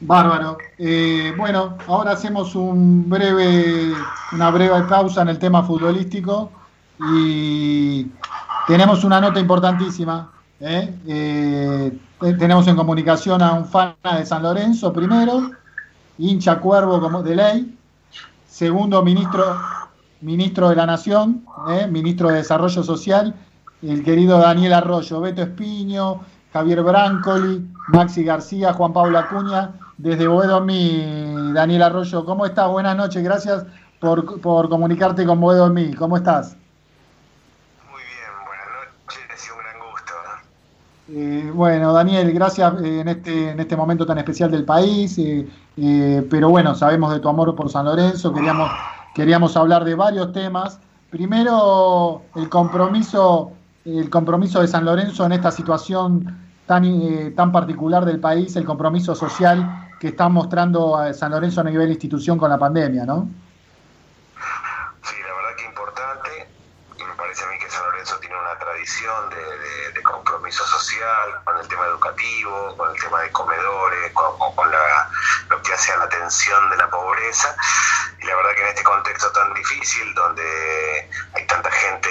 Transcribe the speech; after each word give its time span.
Bárbaro. 0.00 0.58
Eh, 0.78 1.32
bueno, 1.36 1.78
ahora 1.86 2.12
hacemos 2.12 2.54
un 2.54 3.08
breve, 3.08 3.94
una 4.32 4.50
breve 4.50 4.82
pausa 4.82 5.22
en 5.22 5.28
el 5.28 5.38
tema 5.38 5.62
futbolístico 5.62 6.50
y 7.12 8.06
tenemos 8.66 9.04
una 9.04 9.20
nota 9.20 9.40
importantísima. 9.40 10.30
¿eh? 10.60 10.94
Eh, 11.06 11.98
tenemos 12.38 12.66
en 12.66 12.76
comunicación 12.76 13.42
a 13.42 13.52
un 13.54 13.64
fan 13.64 13.94
de 14.18 14.26
San 14.26 14.42
Lorenzo 14.42 14.92
primero, 14.92 15.50
hincha 16.18 16.58
cuervo 16.60 17.00
como 17.00 17.22
de 17.22 17.36
ley, 17.36 17.78
segundo 18.46 19.02
ministro, 19.02 19.44
ministro 20.20 20.68
de 20.68 20.76
la 20.76 20.86
Nación, 20.86 21.46
ministro 21.90 22.28
de 22.28 22.36
Desarrollo 22.36 22.82
Social, 22.82 23.34
el 23.82 24.02
querido 24.02 24.38
Daniel 24.38 24.74
Arroyo, 24.74 25.20
Beto 25.20 25.42
Espiño, 25.42 26.20
Javier 26.56 26.82
Brancoli, 26.82 27.70
Maxi 27.88 28.24
García, 28.24 28.72
Juan 28.72 28.94
Pablo 28.94 29.18
Acuña 29.18 29.72
desde 29.98 30.26
Boedo 30.26 30.58
Daniel 31.52 31.82
Arroyo. 31.82 32.24
¿Cómo 32.24 32.46
estás? 32.46 32.70
Buenas 32.70 32.96
noches, 32.96 33.22
gracias 33.22 33.66
por, 34.00 34.40
comunicarte 34.70 35.26
con 35.26 35.38
Boedo 35.38 35.70
¿Cómo 35.98 36.16
estás? 36.16 36.56
Muy 37.90 38.00
bien, 38.00 38.32
buenas 38.46 38.66
noches 39.04 39.46
y 39.46 39.52
un 39.52 39.58
gran 39.58 39.90
gusto. 39.90 40.14
Eh, 41.10 41.50
bueno, 41.52 41.92
Daniel, 41.92 42.32
gracias 42.32 42.72
eh, 42.82 43.00
en, 43.00 43.08
este, 43.08 43.50
en 43.50 43.60
este 43.60 43.76
momento 43.76 44.06
tan 44.06 44.16
especial 44.16 44.50
del 44.50 44.64
país, 44.64 45.18
eh, 45.18 46.26
pero 46.30 46.48
bueno, 46.48 46.74
sabemos 46.74 47.12
de 47.12 47.20
tu 47.20 47.28
amor 47.28 47.54
por 47.54 47.68
San 47.68 47.84
Lorenzo, 47.84 48.32
queríamos, 48.32 48.70
queríamos 49.14 49.54
hablar 49.58 49.84
de 49.84 49.94
varios 49.94 50.32
temas. 50.32 50.80
Primero, 51.10 52.22
el 52.34 52.48
compromiso, 52.48 53.52
el 53.84 54.08
compromiso 54.08 54.62
de 54.62 54.68
San 54.68 54.86
Lorenzo 54.86 55.26
en 55.26 55.32
esta 55.32 55.50
situación 55.50 56.45
tan, 56.66 57.34
tan 57.34 57.52
particular 57.52 58.04
del 58.04 58.20
país, 58.20 58.56
el 58.56 58.64
compromiso 58.64 59.14
social 59.14 59.86
que 60.00 60.08
está 60.08 60.28
mostrando 60.28 60.96
a 60.96 61.12
San 61.14 61.30
Lorenzo 61.32 61.60
a 61.60 61.64
nivel 61.64 61.90
institución 61.90 62.38
con 62.38 62.50
la 62.50 62.58
pandemia, 62.58 63.06
¿no? 63.06 63.28
Sí, 65.02 65.14
la 65.22 65.34
verdad 65.34 65.56
que 65.56 65.64
importante. 65.64 66.48
Y 66.98 67.04
me 67.04 67.14
parece 67.14 67.44
a 67.44 67.48
mí 67.48 67.58
que 67.58 67.70
San 67.70 67.84
Lorenzo 67.86 68.18
tiene 68.18 68.36
una 68.38 68.58
tradición 68.58 69.30
de, 69.30 70.02
compromiso 70.02 70.64
social 70.64 71.42
con 71.44 71.58
el 71.58 71.66
tema 71.66 71.84
educativo, 71.86 72.76
con 72.76 72.94
el 72.94 73.02
tema 73.02 73.22
de 73.22 73.32
comedores, 73.32 74.12
con, 74.12 74.54
con 74.54 74.70
lo 74.70 75.62
que 75.62 75.72
hace 75.72 75.92
a 75.92 75.96
la 75.96 76.04
atención 76.04 76.70
de 76.70 76.76
la 76.76 76.88
pobreza. 76.88 77.56
Y 78.20 78.26
la 78.26 78.36
verdad 78.36 78.50
que 78.54 78.62
en 78.62 78.68
este 78.68 78.82
contexto 78.84 79.32
tan 79.32 79.52
difícil, 79.54 80.14
donde 80.14 81.10
hay 81.34 81.46
tanta 81.46 81.70
gente 81.70 82.08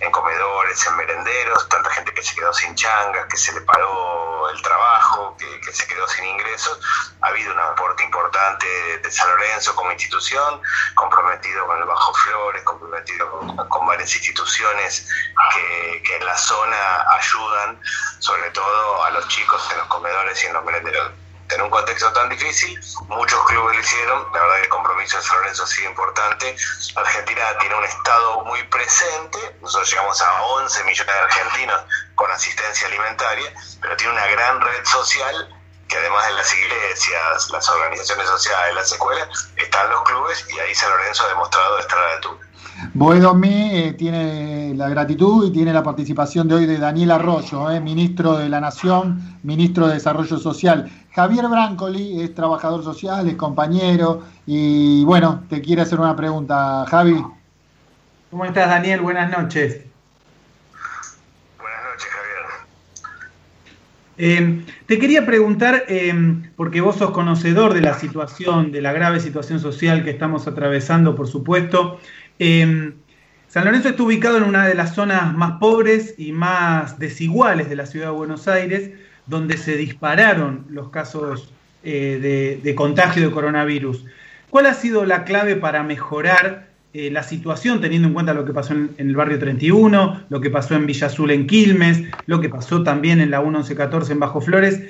en 0.00 0.10
comedores, 0.10 0.86
en 0.86 0.96
merenderos, 0.96 1.68
tanta 1.68 1.90
gente 1.90 2.12
que 2.12 2.22
se 2.22 2.34
quedó 2.34 2.52
sin 2.52 2.74
changas, 2.74 3.26
que 3.26 3.36
se 3.36 3.52
le 3.52 3.60
paró 3.62 4.48
el 4.50 4.62
trabajo, 4.62 5.36
que, 5.38 5.72
se 5.72 5.86
quedó 5.86 6.06
sin 6.08 6.24
ingresos. 6.24 6.80
Ha 7.20 7.28
habido 7.28 7.52
un 7.52 7.58
aporte 7.58 8.04
importante 8.04 8.66
de, 8.98 9.10
San 9.10 9.28
Lorenzo 9.28 9.74
como 9.74 9.92
institución, 9.92 10.60
comprometido 10.94 11.66
con 11.66 11.78
el 11.78 11.84
Bajo 11.84 12.14
Flores, 12.14 12.62
comprometido 12.62 13.30
con, 13.68 13.86
varias 13.86 14.14
instituciones 14.14 15.08
que, 15.52 16.02
que 16.02 16.16
en 16.16 16.24
la 16.24 16.36
zona 16.36 17.04
ayudan, 17.10 17.80
sobre 18.18 18.50
todo 18.50 19.04
a 19.04 19.10
los 19.10 19.28
chicos 19.28 19.68
en 19.72 19.78
los 19.78 19.86
comedores 19.88 20.42
y 20.42 20.46
en 20.46 20.52
los 20.54 20.64
merenderos 20.64 21.12
en 21.50 21.60
un 21.60 21.70
contexto 21.70 22.12
tan 22.12 22.28
difícil, 22.28 22.78
muchos 23.08 23.44
clubes 23.46 23.76
lo 23.76 23.80
hicieron, 23.82 24.26
la 24.32 24.40
verdad 24.40 24.56
que 24.56 24.62
el 24.62 24.68
compromiso 24.68 25.16
de 25.16 25.22
San 25.22 25.36
Lorenzo 25.38 25.66
sido 25.66 25.90
importante. 25.90 26.56
Argentina 26.96 27.42
tiene 27.60 27.74
un 27.74 27.84
Estado 27.84 28.44
muy 28.44 28.62
presente, 28.64 29.38
nosotros 29.60 29.90
llegamos 29.90 30.20
a 30.22 30.42
11 30.42 30.84
millones 30.84 31.14
de 31.14 31.20
argentinos 31.20 31.80
con 32.14 32.30
asistencia 32.30 32.88
alimentaria, 32.88 33.52
pero 33.80 33.96
tiene 33.96 34.12
una 34.12 34.26
gran 34.26 34.60
red 34.60 34.84
social 34.84 35.48
que 35.88 35.96
además 35.98 36.26
de 36.28 36.32
las 36.34 36.54
iglesias, 36.54 37.50
las 37.50 37.68
organizaciones 37.68 38.26
sociales, 38.26 38.74
las 38.74 38.92
escuelas, 38.92 39.50
están 39.56 39.90
los 39.90 40.02
clubes 40.02 40.46
y 40.50 40.58
ahí 40.58 40.74
San 40.74 40.90
Lorenzo 40.90 41.24
ha 41.24 41.28
demostrado 41.28 41.78
estar 41.78 41.98
a 41.98 42.06
la 42.06 42.12
altura. 42.14 42.48
Boedomí 42.92 43.70
eh, 43.72 43.92
tiene 43.92 44.74
la 44.74 44.88
gratitud 44.88 45.46
y 45.46 45.52
tiene 45.52 45.72
la 45.72 45.82
participación 45.82 46.48
de 46.48 46.54
hoy 46.56 46.66
de 46.66 46.78
Daniel 46.78 47.12
Arroyo, 47.12 47.70
eh, 47.70 47.80
ministro 47.80 48.36
de 48.36 48.48
la 48.48 48.60
Nación, 48.60 49.38
ministro 49.42 49.86
de 49.86 49.94
Desarrollo 49.94 50.38
Social. 50.38 50.90
Javier 51.14 51.48
Brancoli 51.48 52.22
es 52.22 52.34
trabajador 52.34 52.82
social, 52.82 53.28
es 53.28 53.34
compañero 53.36 54.24
y 54.46 55.04
bueno, 55.04 55.44
te 55.48 55.60
quiere 55.60 55.82
hacer 55.82 56.00
una 56.00 56.16
pregunta, 56.16 56.84
Javi. 56.88 57.22
¿Cómo 58.30 58.44
estás, 58.44 58.68
Daniel? 58.68 59.00
Buenas 59.00 59.30
noches. 59.30 59.84
Buenas 61.58 61.84
noches, 61.90 62.08
Javier. 62.10 62.44
Eh, 64.16 64.64
te 64.86 64.98
quería 64.98 65.24
preguntar, 65.24 65.84
porque 66.56 66.80
vos 66.80 66.96
sos 66.96 67.12
conocedor 67.12 67.74
de 67.74 67.80
la 67.80 67.94
situación, 67.94 68.72
de 68.72 68.82
la 68.82 68.92
grave 68.92 69.20
situación 69.20 69.60
social 69.60 70.02
que 70.02 70.10
estamos 70.10 70.48
atravesando, 70.48 71.14
por 71.14 71.28
supuesto, 71.28 72.00
Em, 72.38 72.94
San 73.46 73.64
Lorenzo 73.64 73.90
está 73.90 74.02
ubicado 74.02 74.38
en 74.38 74.42
una 74.44 74.66
de 74.66 74.74
las 74.74 74.94
zonas 74.94 75.32
más 75.34 75.58
pobres 75.60 76.14
y 76.18 76.32
más 76.32 76.98
desiguales 76.98 77.68
de 77.68 77.76
la 77.76 77.86
ciudad 77.86 78.06
de 78.06 78.12
Buenos 78.12 78.48
Aires, 78.48 78.90
donde 79.26 79.56
se 79.56 79.76
dispararon 79.76 80.66
los 80.68 80.90
casos 80.90 81.50
eh, 81.82 82.60
de, 82.62 82.74
contagio 82.74 83.22
de 83.26 83.30
coronavirus. 83.30 84.04
¿Cuál 84.50 84.66
ha 84.66 84.74
sido 84.74 85.04
la 85.04 85.24
clave 85.24 85.56
para 85.56 85.82
mejorar 85.82 86.68
eh, 86.92 87.10
la 87.10 87.22
situación, 87.22 87.80
teniendo 87.80 88.08
en 88.08 88.14
cuenta 88.14 88.34
lo 88.34 88.44
que 88.44 88.52
pasó 88.52 88.72
en, 88.72 88.94
el 88.98 89.16
barrio 89.16 89.38
31, 89.38 90.24
lo 90.28 90.40
que 90.40 90.50
pasó 90.50 90.74
en 90.74 90.86
Villa 90.86 91.08
Azul 91.08 91.30
en 91.30 91.46
Quilmes, 91.46 92.02
lo 92.26 92.40
que 92.40 92.48
pasó 92.48 92.82
también 92.82 93.20
en 93.20 93.30
la 93.30 93.40
1114 93.40 94.12
en 94.12 94.20
Bajo 94.20 94.40
Flores? 94.40 94.80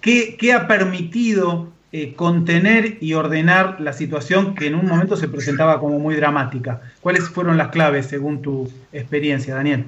¿Qué, 0.00 0.52
ha 0.52 0.66
permitido 0.66 1.72
eh, 1.94 2.14
contener 2.16 2.96
y 3.02 3.12
ordenar 3.12 3.76
la 3.78 3.92
situación 3.92 4.54
que 4.54 4.66
en 4.66 4.74
un 4.74 4.86
momento 4.86 5.14
se 5.14 5.28
presentaba 5.28 5.78
como 5.78 5.98
muy 5.98 6.16
dramática. 6.16 6.80
¿Cuáles 7.02 7.28
fueron 7.28 7.58
las 7.58 7.68
claves 7.68 8.06
según 8.06 8.40
tu 8.40 8.72
experiencia, 8.94 9.54
Daniel? 9.54 9.84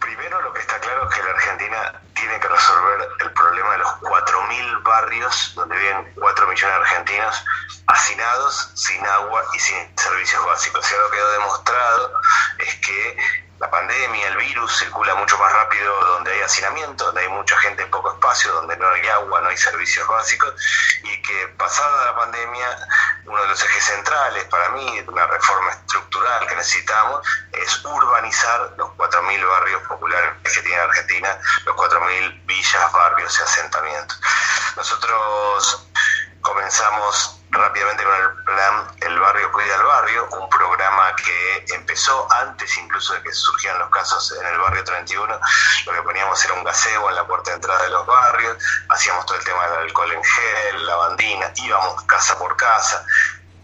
Primero 0.00 0.40
lo 0.40 0.52
que 0.54 0.60
está 0.60 0.80
claro 0.80 1.06
es 1.06 1.14
que 1.14 1.22
la 1.22 1.30
Argentina 1.30 2.00
tiene 2.14 2.40
que 2.40 2.48
resolver 2.48 3.08
el 3.22 3.30
problema 3.32 3.72
de 3.72 3.78
los 3.78 3.88
4.000 4.00 4.82
barrios 4.96 5.52
donde 5.54 5.76
viven 5.76 6.14
4 6.14 6.46
millones 6.46 6.76
de 6.76 6.82
argentinos 6.82 7.44
hacinados, 7.86 8.70
sin 8.74 9.04
agua 9.06 9.44
y 9.54 9.58
sin 9.58 9.98
servicios 9.98 10.44
básicos. 10.46 10.90
Y 10.90 10.94
algo 10.94 11.10
que 11.10 11.16
quedó 11.16 11.32
demostrado 11.32 12.20
es 12.58 12.74
que 12.76 13.16
la 13.58 13.70
pandemia, 13.70 14.28
el 14.28 14.36
virus 14.36 14.78
circula 14.78 15.14
mucho 15.14 15.38
más 15.38 15.52
rápido 15.52 15.92
donde 16.12 16.32
hay 16.32 16.40
hacinamiento, 16.40 17.06
donde 17.06 17.22
hay 17.22 17.28
mucha 17.28 17.56
gente 17.58 17.82
en 17.82 17.90
poco 17.90 18.12
espacio, 18.12 18.52
donde 18.52 18.76
no 18.76 18.88
hay 18.88 19.06
agua, 19.08 19.40
no 19.40 19.48
hay 19.48 19.56
servicios 19.56 20.06
básicos, 20.08 20.54
y 21.02 21.22
que 21.22 21.48
pasada 21.56 22.06
la 22.06 22.16
pandemia, 22.16 22.78
uno 23.24 23.40
de 23.42 23.48
los 23.48 23.62
ejes 23.62 23.84
centrales 23.84 24.44
para 24.44 24.68
mí, 24.70 25.02
una 25.06 25.26
reforma 25.26 25.70
estructural 25.70 26.46
que 26.46 26.56
necesitamos, 26.56 27.26
es 27.52 27.84
urbanizar 27.84 28.74
los 28.76 28.90
4.000 28.90 29.48
barrios 29.48 29.82
populares 29.84 30.32
que 30.42 30.62
tiene 30.62 30.76
Argentina, 30.76 31.38
los 31.64 31.76
4.000 31.76 32.45
villas, 32.56 32.92
barrios 32.92 33.38
y 33.38 33.42
asentamientos. 33.42 34.20
Nosotros 34.76 35.86
comenzamos 36.40 37.38
rápidamente 37.50 38.04
con 38.04 38.14
el 38.14 38.44
plan 38.44 38.86
El 39.00 39.18
Barrio 39.18 39.52
Cuida 39.52 39.74
al 39.74 39.82
Barrio, 39.82 40.28
un 40.30 40.48
programa 40.48 41.14
que 41.16 41.64
empezó 41.74 42.30
antes 42.32 42.76
incluso 42.78 43.14
de 43.14 43.22
que 43.22 43.32
surgieran 43.32 43.78
los 43.78 43.90
casos 43.90 44.34
en 44.40 44.46
el 44.46 44.58
barrio 44.58 44.84
31. 44.84 45.40
Lo 45.86 45.92
que 45.92 46.02
poníamos 46.02 46.44
era 46.44 46.54
un 46.54 46.64
gaseo 46.64 47.08
en 47.08 47.14
la 47.14 47.26
puerta 47.26 47.50
de 47.50 47.56
entrada 47.56 47.82
de 47.82 47.90
los 47.90 48.06
barrios, 48.06 48.56
hacíamos 48.88 49.26
todo 49.26 49.38
el 49.38 49.44
tema 49.44 49.66
del 49.68 49.80
alcohol 49.80 50.12
en 50.12 50.24
gel, 50.24 50.86
la 50.86 50.96
bandina, 50.96 51.52
íbamos 51.56 52.02
casa 52.04 52.38
por 52.38 52.56
casa, 52.56 53.04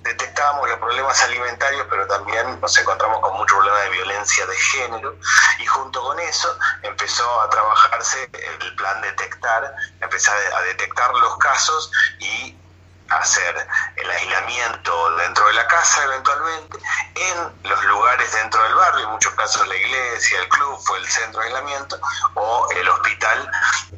detectábamos 0.02 0.68
los 0.68 0.78
problemas 0.78 1.20
alimentarios, 1.22 1.86
pero 1.88 2.06
también 2.06 2.60
nos 2.60 2.76
encontramos 2.78 3.20
con 3.20 3.36
mucho 3.36 3.56
problema 3.56 3.78
de 3.80 3.90
violencia 3.90 4.46
de 4.46 4.56
género. 4.56 5.16
Y 5.58 5.66
junto 5.66 6.02
con 6.02 6.18
eso 6.20 6.56
empezó 6.82 7.40
a 7.42 7.50
trabajarse 7.50 8.30
el 8.60 8.74
plan 8.76 9.00
detectar, 9.02 9.74
empezar 10.00 10.36
a 10.54 10.62
detectar 10.62 11.14
los 11.14 11.36
casos 11.38 11.90
y 12.18 12.61
hacer 13.18 13.66
el 13.96 14.10
aislamiento 14.10 15.16
dentro 15.16 15.46
de 15.46 15.52
la 15.54 15.66
casa 15.66 16.04
eventualmente, 16.04 16.78
en 17.14 17.70
los 17.70 17.84
lugares 17.84 18.32
dentro 18.32 18.62
del 18.62 18.74
barrio, 18.74 19.04
en 19.04 19.12
muchos 19.12 19.32
casos 19.34 19.66
la 19.66 19.76
iglesia, 19.76 20.40
el 20.40 20.48
club 20.48 20.78
fue 20.84 20.98
el 20.98 21.08
centro 21.08 21.40
de 21.40 21.46
aislamiento, 21.46 21.98
o 22.34 22.68
el 22.72 22.88
hospital 22.88 23.50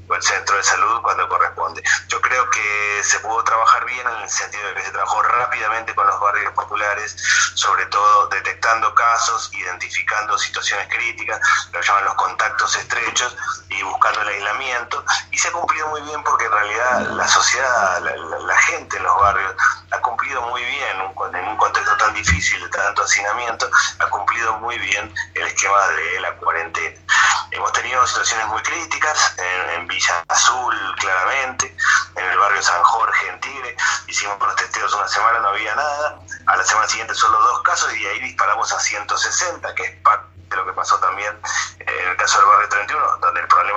o 0.08 0.14
el 0.14 0.22
centro 0.22 0.56
de 0.56 0.62
salud 0.62 1.00
cuando 1.02 1.28
corresponde. 1.28 1.82
Yo 2.08 2.20
creo 2.20 2.48
que 2.50 3.02
se 3.04 3.20
pudo 3.20 3.42
trabajar 3.44 3.84
bien 3.86 4.06
en 4.06 4.22
el 4.22 4.30
sentido 4.30 4.68
de 4.68 4.74
que 4.74 4.82
se 4.82 4.90
trabajó 4.90 5.22
rápidamente 5.22 5.94
con 5.94 6.06
los 6.06 6.20
barrios 6.20 6.52
populares, 6.52 7.16
sobre 7.54 7.86
todo 7.86 8.26
detectando 8.28 8.94
casos, 8.94 9.50
identificando 9.54 10.36
situaciones 10.38 10.88
críticas, 10.88 11.40
lo 11.72 11.80
llaman 11.80 12.04
los 12.04 12.14
contactos 12.14 12.76
estrechos, 12.76 13.36
y 13.78 13.82
buscando 13.82 14.22
el 14.22 14.28
aislamiento, 14.28 15.04
y 15.30 15.38
se 15.38 15.48
ha 15.48 15.52
cumplido 15.52 15.88
muy 15.88 16.00
bien 16.02 16.22
porque 16.22 16.44
en 16.44 16.52
realidad 16.52 17.00
la 17.10 17.28
sociedad, 17.28 18.00
la, 18.00 18.58
gente, 18.58 18.98
los 19.00 19.20
barrios, 19.20 19.54
ha 19.90 19.98
cumplido 20.00 20.42
muy 20.42 20.64
bien, 20.64 20.96
en 21.34 21.48
un 21.48 21.56
contexto 21.56 21.96
tan 21.96 22.14
difícil 22.14 22.60
de 22.62 22.68
tanto 22.68 23.02
hacinamiento, 23.02 23.68
ha 23.98 24.06
cumplido 24.06 24.54
muy 24.58 24.78
bien 24.78 25.12
el 25.34 25.46
esquema 25.46 25.86
de 25.88 26.20
la 26.20 26.32
cuarentena. 26.36 27.00
Hemos 27.50 27.72
tenido 27.72 28.04
situaciones 28.06 28.46
muy 28.48 28.60
críticas 28.62 29.36
en, 29.38 29.86
Villa 29.86 30.24
Azul, 30.28 30.74
claramente, 30.98 31.76
en 32.16 32.24
el 32.24 32.38
barrio 32.38 32.62
San 32.62 32.82
Jorge, 32.82 33.28
en 33.28 33.40
Tigre. 33.40 33.76
Hicimos 34.06 34.38
los 34.40 34.56
testeos 34.56 34.94
una 34.94 35.06
semana, 35.06 35.38
no 35.40 35.48
había 35.48 35.74
nada. 35.74 36.18
A 36.46 36.56
la 36.56 36.64
semana 36.64 36.88
siguiente 36.88 37.14
solo 37.14 37.38
dos 37.38 37.62
casos 37.62 37.94
y 37.94 38.06
ahí 38.06 38.20
disparamos 38.20 38.72
a 38.72 38.80
160, 38.80 39.74
que 39.74 39.84
es 39.84 39.96
parte 40.02 40.26
de 40.48 40.56
lo 40.56 40.66
que 40.66 40.72
pasó 40.72 40.98
también 40.98 41.38
en 41.78 42.08
el 42.08 42.16
caso 42.16 42.38
del 42.38 42.48
barrio 42.48 42.68
31, 42.68 43.18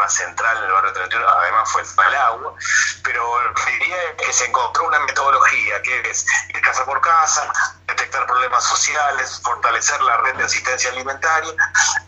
central 0.09 0.57
en 0.57 0.63
el 0.63 0.71
barrio 0.71 0.93
31 0.93 1.27
además 1.27 1.71
fue 1.71 1.81
el 1.81 2.15
agua, 2.15 2.53
pero 3.03 3.23
diría 3.65 4.15
que 4.17 4.33
se 4.33 4.45
encontró 4.45 4.87
una 4.87 4.99
metodología 4.99 5.81
que 5.81 6.09
es 6.09 6.25
ir 6.49 6.61
casa 6.61 6.85
por 6.85 7.01
casa, 7.01 7.51
detectar 7.87 8.25
problemas 8.25 8.63
sociales, 8.63 9.39
fortalecer 9.43 10.01
la 10.01 10.17
red 10.17 10.35
de 10.35 10.43
asistencia 10.43 10.91
alimentaria, 10.91 11.53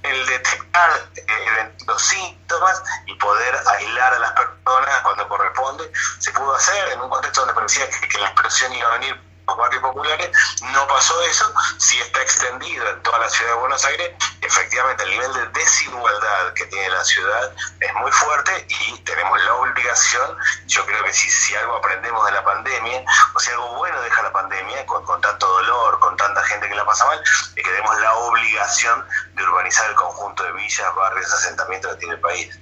el 0.03 0.25
detectar 0.25 1.09
eh, 1.15 1.75
los 1.87 2.01
síntomas 2.01 2.83
y 3.05 3.15
poder 3.15 3.55
aislar 3.67 4.13
a 4.13 4.19
las 4.19 4.31
personas 4.31 5.01
cuando 5.03 5.27
corresponde, 5.27 5.91
se 6.19 6.31
pudo 6.31 6.55
hacer 6.55 6.89
en 6.89 7.01
un 7.01 7.09
contexto 7.09 7.41
donde 7.41 7.53
parecía 7.53 7.89
que, 7.89 8.17
la 8.19 8.27
expresión 8.27 8.73
iba 8.73 8.89
a 8.89 8.97
venir 8.97 9.28
barrios 9.57 9.81
populares, 9.81 10.31
no 10.73 10.87
pasó 10.87 11.21
eso, 11.23 11.53
si 11.77 11.99
está 11.99 12.21
extendido 12.21 12.87
en 12.89 13.01
toda 13.03 13.19
la 13.19 13.29
ciudad 13.29 13.51
de 13.51 13.59
Buenos 13.59 13.85
Aires, 13.85 14.11
efectivamente 14.41 15.03
el 15.03 15.09
nivel 15.11 15.33
de 15.33 15.47
desigualdad 15.59 16.53
que 16.53 16.65
tiene 16.65 16.89
la 16.89 17.03
ciudad 17.03 17.53
es 17.79 17.93
muy 17.95 18.11
fuerte 18.11 18.65
y 18.67 18.97
tenemos 18.99 19.41
la 19.43 19.53
obligación, 19.55 20.37
yo 20.67 20.85
creo 20.85 21.03
que 21.03 21.13
si, 21.13 21.29
si 21.29 21.55
algo 21.55 21.75
aprendemos 21.75 22.25
de 22.25 22.31
la 22.31 22.43
pandemia, 22.43 23.03
o 23.33 23.39
si 23.39 23.51
algo 23.51 23.75
bueno 23.75 24.01
deja 24.01 24.23
la 24.23 24.31
pandemia, 24.31 24.85
con, 24.85 25.03
con 25.05 25.21
tanto 25.21 25.47
dolor, 25.47 25.99
con 25.99 26.15
tanta 26.17 26.43
gente 26.45 26.67
que 26.67 26.75
la 26.75 26.85
pasa 26.85 27.05
mal, 27.05 27.21
es 27.55 27.63
que 27.63 27.69
tenemos 27.69 27.99
la 27.99 28.13
obligación 28.15 29.05
de 29.33 29.43
urbanizar 29.43 29.89
el 29.89 29.95
conjunto 29.95 30.43
de 30.43 30.51
villas, 30.53 30.95
barrios, 30.95 31.33
asentamientos 31.33 31.91
que 31.93 31.99
tiene 31.99 32.15
el 32.15 32.21
país. 32.21 32.59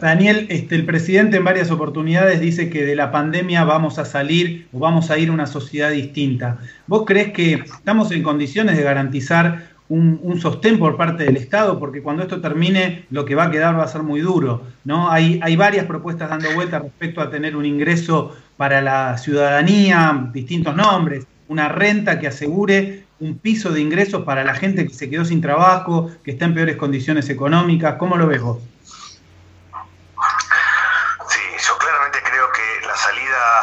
Daniel, 0.00 0.46
este, 0.50 0.74
el 0.74 0.84
presidente 0.84 1.38
en 1.38 1.44
varias 1.44 1.70
oportunidades 1.70 2.40
dice 2.40 2.68
que 2.68 2.84
de 2.84 2.94
la 2.94 3.10
pandemia 3.10 3.64
vamos 3.64 3.98
a 3.98 4.04
salir 4.04 4.68
o 4.72 4.78
vamos 4.78 5.10
a 5.10 5.16
ir 5.16 5.30
a 5.30 5.32
una 5.32 5.46
sociedad 5.46 5.90
distinta. 5.90 6.58
¿Vos 6.86 7.04
crees 7.06 7.32
que 7.32 7.54
estamos 7.54 8.12
en 8.12 8.22
condiciones 8.22 8.76
de 8.76 8.82
garantizar 8.82 9.68
un, 9.88 10.38
sostén 10.38 10.78
por 10.78 10.98
parte 10.98 11.24
del 11.24 11.38
Estado? 11.38 11.78
Porque 11.78 12.02
cuando 12.02 12.22
esto 12.22 12.42
termine, 12.42 13.06
lo 13.10 13.24
que 13.24 13.34
va 13.34 13.44
a 13.44 13.50
quedar 13.50 13.78
va 13.78 13.84
a 13.84 13.88
ser 13.88 14.02
muy 14.02 14.20
duro. 14.20 14.64
¿no? 14.84 15.10
Hay, 15.10 15.40
hay 15.42 15.56
varias 15.56 15.86
propuestas 15.86 16.28
dando 16.28 16.52
vuelta 16.54 16.78
respecto 16.78 17.22
a 17.22 17.30
tener 17.30 17.56
un 17.56 17.64
ingreso 17.64 18.36
para 18.58 18.82
la 18.82 19.16
ciudadanía, 19.16 20.28
distintos 20.30 20.76
nombres, 20.76 21.26
una 21.48 21.70
renta 21.70 22.18
que 22.18 22.26
asegure 22.26 23.04
un 23.18 23.38
piso 23.38 23.72
de 23.72 23.80
ingresos 23.80 24.24
para 24.24 24.44
la 24.44 24.54
gente 24.54 24.86
que 24.86 24.92
se 24.92 25.08
quedó 25.08 25.24
sin 25.24 25.40
trabajo, 25.40 26.10
que 26.22 26.32
está 26.32 26.44
en 26.44 26.52
peores 26.52 26.76
condiciones 26.76 27.30
económicas. 27.30 27.94
¿Cómo 27.94 28.18
lo 28.18 28.26
ves 28.26 28.42
vos? 28.42 28.58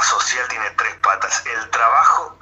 Social 0.03 0.47
tiene 0.47 0.69
tres 0.71 0.95
patas. 0.95 1.43
El 1.45 1.69
trabajo, 1.69 2.37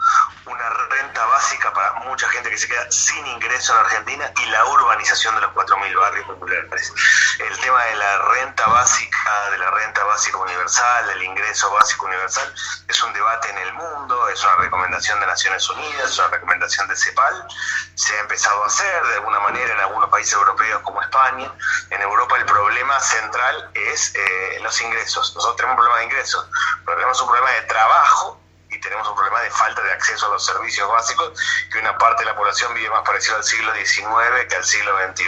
renta 0.92 1.26
básica 1.26 1.74
para 1.74 1.94
mucha 2.06 2.28
gente 2.30 2.50
que 2.50 2.58
se 2.58 2.68
queda 2.68 2.92
sin 2.92 3.26
ingreso 3.26 3.74
en 3.74 3.80
Argentina 3.80 4.32
y 4.38 4.46
la 4.48 4.66
urbanización 4.66 5.36
de 5.36 5.42
los 5.42 5.52
4.000 5.52 6.00
barrios 6.00 6.26
populares. 6.28 6.94
El 7.40 7.60
tema 7.60 7.84
de 7.86 7.96
la 7.96 8.18
renta 8.34 8.68
básica, 8.68 9.50
de 9.52 9.58
la 9.58 9.72
renta 9.72 10.04
básica 10.04 10.38
universal, 10.38 11.08
del 11.08 11.24
ingreso 11.24 11.72
básico 11.72 12.06
universal, 12.06 12.54
es 12.88 13.04
un 13.04 13.14
debate 13.14 13.50
en 13.50 13.58
el 13.58 13.74
mundo, 13.74 14.28
es 14.30 14.44
una 14.44 14.56
recomendación 14.58 15.20
de 15.20 15.28
Naciones 15.28 15.70
Unidas, 15.70 16.12
es 16.12 16.20
una 16.20 16.28
recomendación 16.28 16.88
de 16.88 16.96
CEPAL. 16.96 17.48
Se 17.96 18.16
ha 18.18 18.20
empezado 18.20 18.64
a 18.64 18.68
hacer 18.68 19.04
de 19.08 19.16
alguna 19.16 19.40
manera 19.40 19.74
en 19.74 19.80
algunos 19.80 20.10
países 20.10 20.34
europeos 20.34 20.82
como 20.82 21.02
España. 21.02 21.52
En 21.90 22.02
Europa 22.02 22.38
el 22.38 22.46
problema 22.46 23.00
central 23.00 23.72
es 23.74 24.14
eh, 24.16 24.60
los 24.62 24.80
ingresos. 24.82 25.34
Nosotros 25.36 25.56
tenemos 25.56 25.74
un 25.74 25.84
problema 25.84 26.00
de 26.00 26.06
ingresos, 26.06 26.50
pero 26.86 26.98
tenemos 26.98 27.22
un 27.22 27.28
problema 27.28 27.52
de 27.52 27.62
trabajo 27.62 28.41
tenemos 28.82 29.08
un 29.08 29.16
problema 29.16 29.42
de 29.42 29.52
falta 29.52 29.82
de 29.82 29.94
acceso 29.94 30.26
a 30.28 30.30
los 30.30 30.46
servicios 30.46 30.90
básicos, 30.90 31.32
que 31.72 31.80
una 31.80 31.98
parte 31.98 32.24
de 32.24 32.32
la 32.32 32.36
población 32.36 32.74
vive 32.74 32.90
más 32.90 33.04
parecido 33.04 33.38
al 33.38 33.44
siglo 33.44 33.74
XIX 33.74 34.48
que 34.50 34.56
al 34.56 34.66
siglo 34.66 34.98
XXI, 35.08 35.28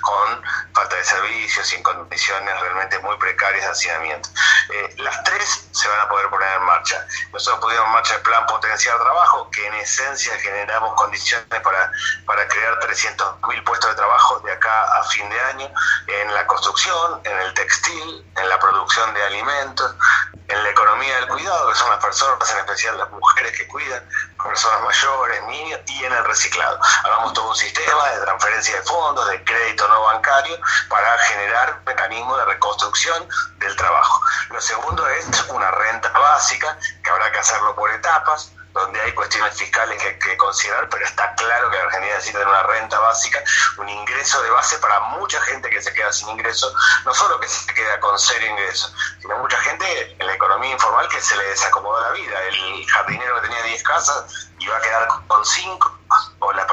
con 0.00 0.42
falta 0.72 0.96
de 0.96 1.04
servicios, 1.04 1.66
sin 1.66 1.82
condiciones 1.82 2.60
realmente 2.60 2.98
muy 3.00 3.16
precarias 3.18 3.64
de 3.64 3.70
hacinamiento. 3.70 4.28
Eh, 4.70 4.94
las 4.98 5.22
tres 5.24 5.68
se 5.72 5.88
van 5.88 6.00
a 6.00 6.08
poder 6.08 6.28
poner 6.30 6.48
en 6.56 6.62
marcha. 6.62 7.06
Nosotros 7.32 7.60
pusimos 7.60 7.86
en 7.86 7.92
marcha 7.92 8.14
el 8.14 8.22
plan 8.22 8.46
potenciar 8.46 8.98
trabajo, 8.98 9.50
que 9.50 9.66
en 9.66 9.74
esencia 9.74 10.38
generamos 10.38 10.94
condiciones 10.94 11.60
para, 11.62 11.92
para 12.24 12.46
crear 12.48 12.78
300.000 12.80 13.64
puestos 13.64 13.90
de 13.90 13.96
trabajo 13.96 14.40
de 14.40 14.52
acá 14.52 14.84
a 14.98 15.04
fin 15.04 15.28
de 15.28 15.40
año, 15.40 15.70
en 16.06 16.34
la 16.34 16.46
construcción, 16.46 17.20
en 17.24 17.38
el 17.38 17.54
textil, 17.54 18.24
en 18.36 18.48
la 18.48 18.58
producción 18.58 19.12
de 19.14 19.22
alimentos, 19.24 19.94
en 20.48 20.62
la 20.62 20.70
economía 20.70 21.16
del 21.16 21.28
cuidado, 21.28 21.68
que 21.68 21.74
son 21.74 21.90
las 21.90 22.02
personas, 22.02 22.50
en 22.50 22.58
especial 22.58 22.98
las 22.98 23.10
mujeres 23.10 23.56
que 23.56 23.66
cuidan, 23.66 24.02
personas 24.42 24.80
mayores, 24.82 25.42
niños, 25.44 25.80
y 25.86 26.04
en 26.04 26.12
el 26.12 26.24
reciclado. 26.24 26.78
Hagamos 27.04 27.32
todo 27.32 27.48
un 27.48 27.56
sistema 27.56 28.10
de 28.10 28.20
transferencia 28.20 28.76
de 28.76 28.82
fondos, 28.82 29.28
de 29.28 29.42
crédito 29.44 29.88
no 29.88 30.02
bancario, 30.02 30.58
para 30.88 31.18
generar 31.18 31.80
mecanismos 31.84 32.38
de 32.38 32.44
reconstrucción 32.44 33.28
del 33.58 33.76
trabajo. 33.76 34.20
Lo 34.50 34.60
segundo 34.60 35.06
es 35.08 35.26
una 35.48 35.70
renta 35.70 36.10
básica, 36.10 36.78
que 37.02 37.10
habrá 37.10 37.32
que 37.32 37.38
hacerlo 37.38 37.74
por 37.74 37.90
etapas, 37.90 38.52
donde 38.76 39.00
hay 39.00 39.12
cuestiones 39.12 39.56
fiscales 39.56 40.02
que, 40.02 40.18
que 40.18 40.36
considerar, 40.36 40.88
pero 40.90 41.04
está 41.04 41.34
claro 41.34 41.70
que 41.70 41.76
la 41.76 41.84
Argentina 41.84 42.14
necesita 42.14 42.38
tener 42.40 42.52
una 42.52 42.62
renta 42.64 42.98
básica, 42.98 43.42
un 43.78 43.88
ingreso 43.88 44.42
de 44.42 44.50
base 44.50 44.78
para 44.78 45.00
mucha 45.00 45.40
gente 45.42 45.70
que 45.70 45.80
se 45.80 45.92
queda 45.94 46.12
sin 46.12 46.28
ingreso, 46.28 46.72
no 47.04 47.14
solo 47.14 47.40
que 47.40 47.48
se 47.48 47.72
queda 47.72 47.98
con 48.00 48.18
cero 48.18 48.46
ingreso, 48.46 48.92
sino 49.20 49.38
mucha 49.38 49.58
gente 49.60 50.16
en 50.18 50.26
la 50.26 50.34
economía 50.34 50.72
informal 50.72 51.08
que 51.08 51.20
se 51.20 51.36
le 51.36 51.44
desacomodó 51.44 52.00
la 52.00 52.10
vida. 52.10 52.38
El 52.42 52.86
jardinero 52.86 53.36
que 53.36 53.48
tenía 53.48 53.62
10 53.62 53.82
casas 53.82 54.48
iba 54.58 54.76
a 54.76 54.80
quedar 54.80 55.08
con 55.26 55.44
5 55.44 55.76
o 55.78 55.92
la 55.92 55.95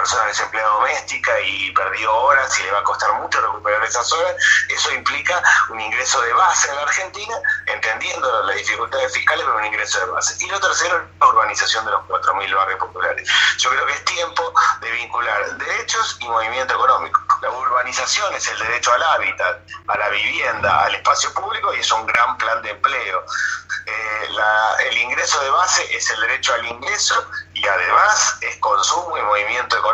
persona 0.04 0.26
desempleada 0.26 0.68
doméstica 0.68 1.40
y 1.40 1.72
perdió 1.72 2.14
horas 2.14 2.60
y 2.60 2.64
le 2.64 2.72
va 2.72 2.80
a 2.80 2.84
costar 2.84 3.14
mucho 3.14 3.40
recuperar 3.40 3.82
esas 3.86 4.12
horas, 4.12 4.36
eso 4.68 4.92
implica 4.92 5.42
un 5.70 5.80
ingreso 5.80 6.20
de 6.22 6.34
base 6.34 6.68
en 6.68 6.76
la 6.76 6.82
Argentina, 6.82 7.36
entendiendo 7.68 8.44
las 8.44 8.58
dificultades 8.58 9.14
fiscales, 9.14 9.46
pero 9.46 9.58
un 9.58 9.66
ingreso 9.66 10.00
de 10.02 10.06
base. 10.08 10.36
Y 10.44 10.50
lo 10.50 10.60
tercero, 10.60 11.08
la 11.22 11.28
urbanización 11.28 11.86
de 11.86 11.92
los 11.92 12.02
4.000 12.02 12.54
barrios 12.54 12.80
populares. 12.80 13.30
Yo 13.60 13.70
creo 13.70 13.86
que 13.86 13.94
es 13.94 14.04
tiempo 14.04 14.54
de 14.82 14.92
vincular 14.92 15.58
derechos 15.58 16.18
y 16.20 16.28
movimiento 16.28 16.74
económico. 16.74 17.22
La 17.42 17.50
urbanización 17.50 18.34
es 18.34 18.46
el 18.50 18.60
derecho 18.60 18.92
al 18.92 19.04
hábitat, 19.04 19.62
a 19.88 19.98
la 19.98 20.10
vivienda, 20.10 20.84
al 20.84 20.96
espacio 20.96 21.34
público 21.34 21.74
y 21.74 21.80
es 21.80 21.92
un 21.94 22.06
gran 22.08 22.38
plan 22.38 22.62
de 22.62 22.72
empleo. 22.72 23.24
Eh, 23.86 24.28
el 24.90 24.98
ingreso 24.98 25.40
de 25.42 25.50
base 25.50 25.96
es 25.96 26.10
el 26.10 26.20
derecho 26.22 26.54
al 26.54 26.66
ingreso 26.66 27.26
y 27.54 27.68
además 27.68 28.38
es 28.42 28.58
consumo 28.58 29.18
y 29.18 29.22
movimiento 29.22 29.78
económico. 29.78 29.93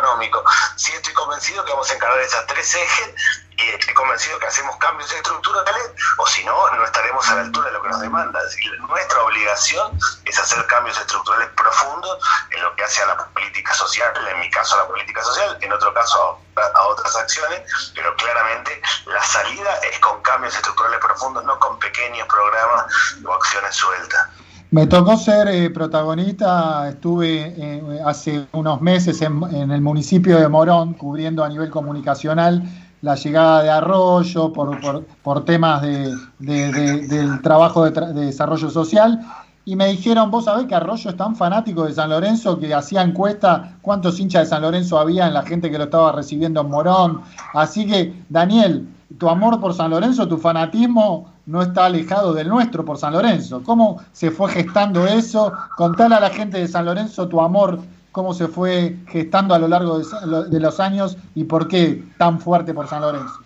Sí 0.76 0.92
estoy 0.92 1.12
convencido 1.12 1.64
que 1.64 1.72
vamos 1.72 1.90
a 1.90 1.94
encarar 1.94 2.18
esas 2.20 2.46
tres 2.46 2.74
ejes 2.74 3.14
y 3.56 3.68
estoy 3.68 3.92
convencido 3.94 4.38
que 4.38 4.46
hacemos 4.46 4.76
cambios 4.76 5.12
estructurales 5.12 5.90
o 6.16 6.26
si 6.26 6.44
no, 6.44 6.70
no 6.70 6.84
estaremos 6.84 7.28
a 7.28 7.34
la 7.34 7.40
altura 7.42 7.66
de 7.66 7.72
lo 7.72 7.82
que 7.82 7.88
nos 7.88 8.00
demanda. 8.00 8.40
nuestra 8.88 9.22
obligación 9.22 9.98
es 10.24 10.38
hacer 10.38 10.66
cambios 10.66 10.98
estructurales 10.98 11.50
profundos 11.50 12.18
en 12.50 12.62
lo 12.62 12.74
que 12.76 12.84
hace 12.84 13.02
a 13.02 13.06
la 13.06 13.16
política 13.28 13.74
social, 13.74 14.12
en 14.28 14.40
mi 14.40 14.50
caso 14.50 14.76
a 14.76 14.78
la 14.78 14.88
política 14.88 15.22
social, 15.22 15.58
en 15.60 15.72
otro 15.72 15.92
caso 15.92 16.40
a, 16.56 16.82
otras 16.84 17.14
acciones, 17.16 17.60
pero 17.94 18.14
claramente 18.16 18.80
la 19.06 19.22
salida 19.22 19.74
es 19.90 19.98
con 20.00 20.22
cambios 20.22 20.54
estructurales 20.54 21.00
profundos, 21.00 21.44
no 21.44 21.58
con 21.58 21.78
pequeños 21.78 22.26
programas 22.28 22.86
o 23.26 23.34
acciones 23.34 23.74
sueltas. 23.74 24.28
Me 24.72 24.86
tocó 24.86 25.16
ser 25.16 25.48
eh, 25.48 25.68
protagonista, 25.70 26.88
estuve 26.88 27.54
eh, 27.56 28.00
hace 28.06 28.46
unos 28.52 28.80
meses 28.80 29.20
en, 29.20 29.42
el 29.72 29.80
municipio 29.80 30.38
de 30.38 30.48
Morón 30.48 30.94
cubriendo 30.94 31.42
a 31.42 31.48
nivel 31.48 31.70
comunicacional 31.70 32.62
la 33.02 33.16
llegada 33.16 33.64
de 33.64 33.70
Arroyo 33.70 34.52
por, 34.52 35.44
temas 35.44 35.82
de, 35.82 36.14
del 36.38 37.42
trabajo 37.42 37.90
de, 37.90 38.12
desarrollo 38.26 38.70
social 38.70 39.20
y 39.64 39.74
me 39.74 39.88
dijeron, 39.88 40.30
vos 40.30 40.44
sabés 40.44 40.66
que 40.66 40.76
Arroyo 40.76 41.10
es 41.10 41.16
tan 41.16 41.34
fanático 41.34 41.84
de 41.84 41.92
San 41.92 42.10
Lorenzo 42.10 42.56
que 42.60 42.72
hacía 42.72 43.02
encuesta 43.02 43.76
cuántos 43.82 44.20
hinchas 44.20 44.42
de 44.42 44.50
San 44.50 44.62
Lorenzo 44.62 45.00
había 45.00 45.26
en 45.26 45.34
la 45.34 45.42
gente 45.42 45.68
que 45.68 45.78
lo 45.78 45.84
estaba 45.84 46.12
recibiendo 46.12 46.60
en 46.60 46.70
Morón. 46.70 47.22
Así 47.54 47.86
que, 47.86 48.14
Daniel, 48.28 48.86
tu 49.18 49.28
amor 49.28 49.60
por 49.60 49.74
San 49.74 49.90
Lorenzo, 49.90 50.28
tu 50.28 50.38
fanatismo 50.38 51.32
no 51.46 51.62
está 51.62 51.86
alejado 51.86 52.32
del 52.32 52.48
nuestro 52.48 52.84
por 52.84 52.98
San 52.98 53.12
Lorenzo. 53.12 53.62
¿Cómo 53.62 54.02
se 54.12 54.30
fue 54.30 54.50
gestando 54.50 55.06
eso? 55.06 55.52
Contale 55.76 56.14
a 56.14 56.20
la 56.20 56.30
gente 56.30 56.58
de 56.58 56.68
San 56.68 56.84
Lorenzo 56.84 57.28
tu 57.28 57.40
amor, 57.40 57.80
cómo 58.12 58.34
se 58.34 58.46
fue 58.46 58.96
gestando 59.08 59.54
a 59.54 59.58
lo 59.58 59.68
largo 59.68 59.98
de, 59.98 60.60
los 60.60 60.80
años 60.80 61.16
y 61.34 61.44
por 61.44 61.66
qué 61.66 62.04
tan 62.18 62.40
fuerte 62.40 62.72
por 62.72 62.86
San 62.88 63.02
Lorenzo. 63.02 63.40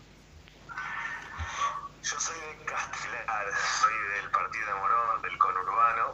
Yo 2.02 2.21
soy 2.21 2.37
de 2.37 2.64
Castelar, 2.66 3.47
soy 3.80 3.94
del 4.21 4.30
partido 4.30 4.66
de 4.66 4.75
Morón, 4.75 5.23
del 5.23 5.38
conurbano, 5.38 6.04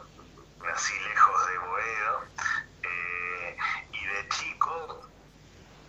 nací 0.64 0.94
lejos 1.08 1.46
de 1.48 1.58
Boedo 1.58 2.14
eh, 2.84 3.56
y 3.92 4.06
de 4.06 4.28
chico 4.28 5.00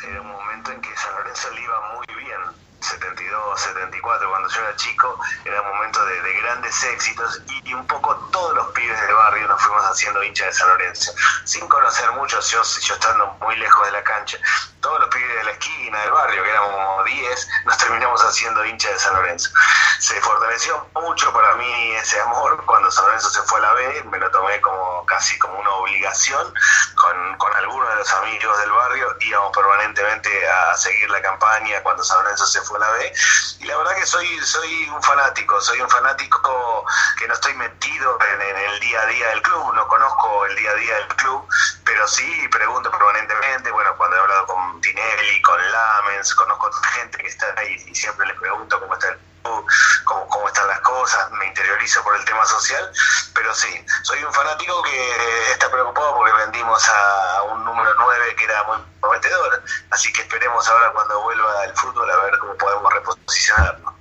era 0.10 0.22
un 0.22 0.28
momento 0.28 0.72
en 0.72 0.82
que 0.82 0.90
San 0.98 1.14
Lorenzo 1.16 1.48
le 1.54 1.62
iba 1.62 1.76
muy 1.96 2.24
bien 2.26 2.61
72, 2.82 3.62
74, 3.62 4.30
cuando 4.30 4.50
yo 4.50 4.62
era 4.62 4.76
chico, 4.76 5.20
era 5.46 5.62
un 5.62 5.68
momento 5.68 6.04
de, 6.06 6.22
grandes 6.42 6.84
éxitos 6.84 7.42
y, 7.48 7.74
un 7.74 7.86
poco 7.86 8.16
todos 8.32 8.56
los 8.56 8.68
pibes 8.72 9.00
del 9.02 9.14
barrio 9.14 9.48
nos 9.48 9.62
fuimos 9.62 9.84
haciendo 9.86 10.24
hincha 10.24 10.46
de 10.46 10.54
San 10.54 10.68
Lorenzo, 10.70 11.14
sin 11.46 11.68
conocer 11.68 12.12
muchos, 12.14 12.50
yo, 12.50 12.62
yo 12.82 12.94
estando 12.96 13.28
muy 13.42 13.56
lejos 13.58 13.86
de 13.86 13.92
la 13.92 14.04
cancha, 14.04 14.38
todos 14.82 15.00
los 15.00 15.10
pibes 15.10 15.36
de 15.36 15.44
la 15.44 15.52
esquina 15.52 16.02
del 16.02 16.12
barrio, 16.12 16.44
que 16.44 16.50
éramos 16.50 16.72
como 16.72 17.04
10, 17.04 17.50
nos 17.66 17.78
terminamos 17.78 18.22
haciendo 18.26 18.66
hincha 18.66 18.90
de 18.90 19.00
San 19.00 19.14
Lorenzo. 19.14 19.52
Se 20.00 20.20
fortaleció 20.22 20.88
mucho 20.96 21.32
para 21.32 21.56
mí 21.56 21.92
ese 21.96 22.20
amor 22.22 22.64
cuando 22.66 22.92
San 22.92 23.06
Lorenzo 23.06 23.30
se 23.30 23.42
fue 23.44 23.60
a 23.60 23.62
la 23.62 23.74
B, 23.74 24.04
me 24.06 24.18
lo 24.18 24.32
tomé 24.32 24.60
como 24.62 25.06
casi 25.06 25.38
como 25.38 25.60
una 25.60 25.70
obligación, 25.72 26.54
con, 26.96 27.38
con 27.38 27.56
algunos 27.56 27.90
de 27.90 27.91
los 28.02 28.14
amigos 28.14 28.58
del 28.58 28.72
barrio 28.72 29.16
íbamos 29.20 29.56
permanentemente 29.56 30.50
a 30.50 30.76
seguir 30.76 31.08
la 31.12 31.22
campaña 31.22 31.84
cuando 31.84 32.04
San 32.04 32.24
Lorenzo 32.24 32.48
se 32.48 32.60
fue 32.62 32.78
a 32.78 32.80
la 32.80 32.90
B, 32.94 33.14
y 33.60 33.66
la 33.66 33.78
verdad 33.78 33.96
que 33.96 34.08
soy, 34.08 34.28
soy 34.40 34.90
un 34.90 35.04
fanático, 35.04 35.62
soy 35.62 35.80
un 35.82 35.88
fanático 35.88 36.84
que 37.20 37.28
no 37.28 37.36
estoy 37.36 37.54
metido 37.54 38.18
en, 38.34 38.42
el 38.42 38.80
día 38.80 39.02
a 39.02 39.06
día 39.06 39.28
del 39.28 39.44
club, 39.44 39.76
no 39.76 39.88
conozco 39.88 40.48
el 40.48 40.56
día 40.56 40.72
a 40.72 40.74
día 40.74 40.96
del 40.96 41.08
club, 41.10 41.48
pero 41.86 42.08
sí 42.08 42.48
pregunto 42.52 42.90
permanentemente, 42.90 43.70
bueno, 43.70 43.96
cuando 43.98 44.18
he 44.18 44.20
hablado 44.20 44.48
con 44.48 44.82
Tinelli, 44.82 45.42
con 45.44 45.72
Lamens, 45.72 46.34
conozco 46.34 46.72
gente 46.72 47.20
que 47.20 47.28
está 47.28 47.54
ahí 47.58 47.76
y 47.86 47.94
siempre 47.94 48.26
les 48.26 48.40
pregunto 48.40 48.80
cómo 48.80 48.96
está 48.96 49.10
el 49.10 49.20
Cómo, 49.44 50.28
cómo, 50.28 50.48
están 50.48 50.68
las 50.68 50.80
cosas, 50.82 51.32
me 51.32 51.48
interiorizo 51.48 52.04
por 52.04 52.16
el 52.16 52.26
tema 52.26 52.46
social, 52.46 52.92
pero 53.34 53.54
sí, 53.54 53.70
soy 54.04 54.24
un 54.24 54.34
fanático 54.34 54.82
que 54.84 55.52
está 55.52 55.70
preocupado 55.72 56.16
porque 56.16 56.34
vendimos 56.34 56.88
a 56.90 57.44
un 57.44 57.64
número 57.64 57.92
9 57.98 58.36
que 58.36 58.44
era 58.44 58.64
muy 58.64 58.78
prometedor, 59.00 59.64
así 59.90 60.12
que 60.14 60.22
esperemos 60.22 60.68
ahora 60.68 60.92
cuando 60.92 61.22
vuelva 61.22 61.66
el 61.66 61.74
fútbol 61.76 62.10
a 62.10 62.16
ver 62.18 62.38
cómo 62.40 62.56
podemos 62.56 62.94
reposicionarlo. 62.94 63.94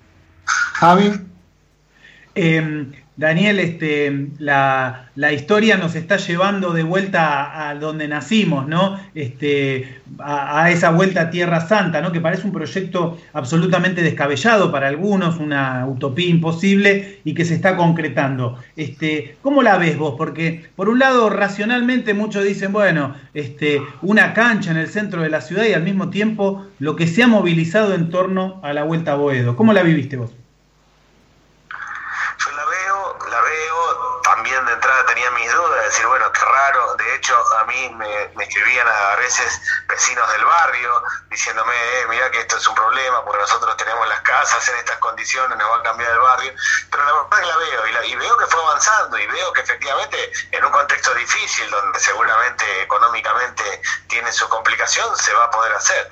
Javi. 0.75 1.27
Eh, 2.35 3.00
Daniel, 3.21 3.59
este, 3.59 4.29
la, 4.39 5.11
historia 5.31 5.77
nos 5.77 5.95
está 5.95 6.17
llevando 6.17 6.73
de 6.73 6.83
vuelta 6.83 7.69
a, 7.69 7.75
donde 7.75 8.09
nacimos, 8.09 8.67
¿no? 8.67 8.99
Este, 9.15 10.01
a, 10.21 10.71
esa 10.71 10.91
vuelta 10.91 11.21
a 11.21 11.31
Tierra 11.31 11.61
Santa, 11.61 12.01
¿no? 12.01 12.13
Que 12.13 12.23
parece 12.23 12.47
un 12.47 12.55
proyecto 12.55 13.19
absolutamente 13.35 14.01
descabellado 14.01 14.73
para 14.73 14.89
algunos, 14.89 15.37
una 15.37 15.87
utopía 15.87 16.31
imposible 16.31 17.21
y 17.23 17.35
que 17.35 17.45
se 17.45 17.55
está 17.55 17.77
concretando. 17.77 18.59
Este, 18.75 19.37
¿Cómo 19.43 19.63
la 19.63 19.77
ves 19.77 19.99
vos? 19.99 20.15
Porque 20.17 20.71
por 20.75 20.89
un 20.89 20.99
lado, 20.99 21.29
racionalmente 21.29 22.15
muchos 22.15 22.43
dicen, 22.43 22.73
bueno, 22.73 23.17
una 24.01 24.33
cancha 24.33 24.71
en 24.71 24.79
el 24.79 24.89
centro 24.89 25.21
de 25.21 25.29
la 25.29 25.43
ciudad 25.43 25.67
y 25.67 25.75
al 25.75 25.83
mismo 25.83 26.09
tiempo 26.09 26.65
lo 26.79 26.97
que 26.97 27.07
se 27.07 27.23
ha 27.23 27.27
movilizado 27.27 27.95
en 27.95 28.09
torno 28.09 28.61
a 28.63 28.73
la 28.73 28.85
vuelta 28.85 29.13
a 29.13 29.17
Boedo. 29.17 29.57
¿Cómo 29.57 29.75
la 29.75 29.83
viviste 29.83 30.17
vos? 30.17 30.31
decir, 35.91 36.07
bueno, 36.07 36.31
qué 36.33 36.41
raro. 36.41 36.95
De 36.97 37.10
hecho, 37.21 37.37
a 37.57 37.65
mí 37.65 37.89
me, 37.91 38.43
escribían 38.43 38.89
a 38.89 39.17
veces 39.17 39.61
vecinos 39.87 40.31
del 40.33 40.45
barrio 40.45 41.03
diciéndome, 41.29 41.75
eh, 41.75 42.07
mira 42.09 42.31
que 42.31 42.41
esto 42.41 42.57
es 42.57 42.67
un 42.67 42.75
problema 42.75 43.25
porque 43.25 43.41
nosotros 43.41 43.77
tenemos 43.77 44.09
las 44.09 44.21
casas 44.23 44.67
en 44.69 44.77
estas 44.77 44.97
condiciones, 44.99 45.57
nos 45.57 45.71
va 45.71 45.77
a 45.77 45.83
cambiar 45.83 46.11
el 46.11 46.19
barrio. 46.19 46.53
Pero 46.91 47.05
la 47.05 47.13
verdad 47.13 47.29
es 47.33 47.41
que 47.41 47.47
la 47.47 47.57
veo 47.57 47.87
y, 47.87 48.13
y 48.13 48.17
veo 48.17 48.37
que 48.37 48.47
fue 48.47 48.61
avanzando 48.61 49.19
y 49.19 49.27
veo 49.27 49.53
que 49.53 49.61
efectivamente 49.61 50.33
en 50.51 50.65
un 50.65 50.73
contexto 50.73 51.15
difícil 51.15 51.71
donde 51.71 52.01
seguramente 52.01 52.83
económicamente 52.83 53.83
tiene 54.09 54.33
su 54.33 54.49
complicación, 54.49 55.17
se 55.17 55.33
va 55.35 55.45
a 55.45 55.51
poder 55.51 55.73
hacer. 55.75 56.11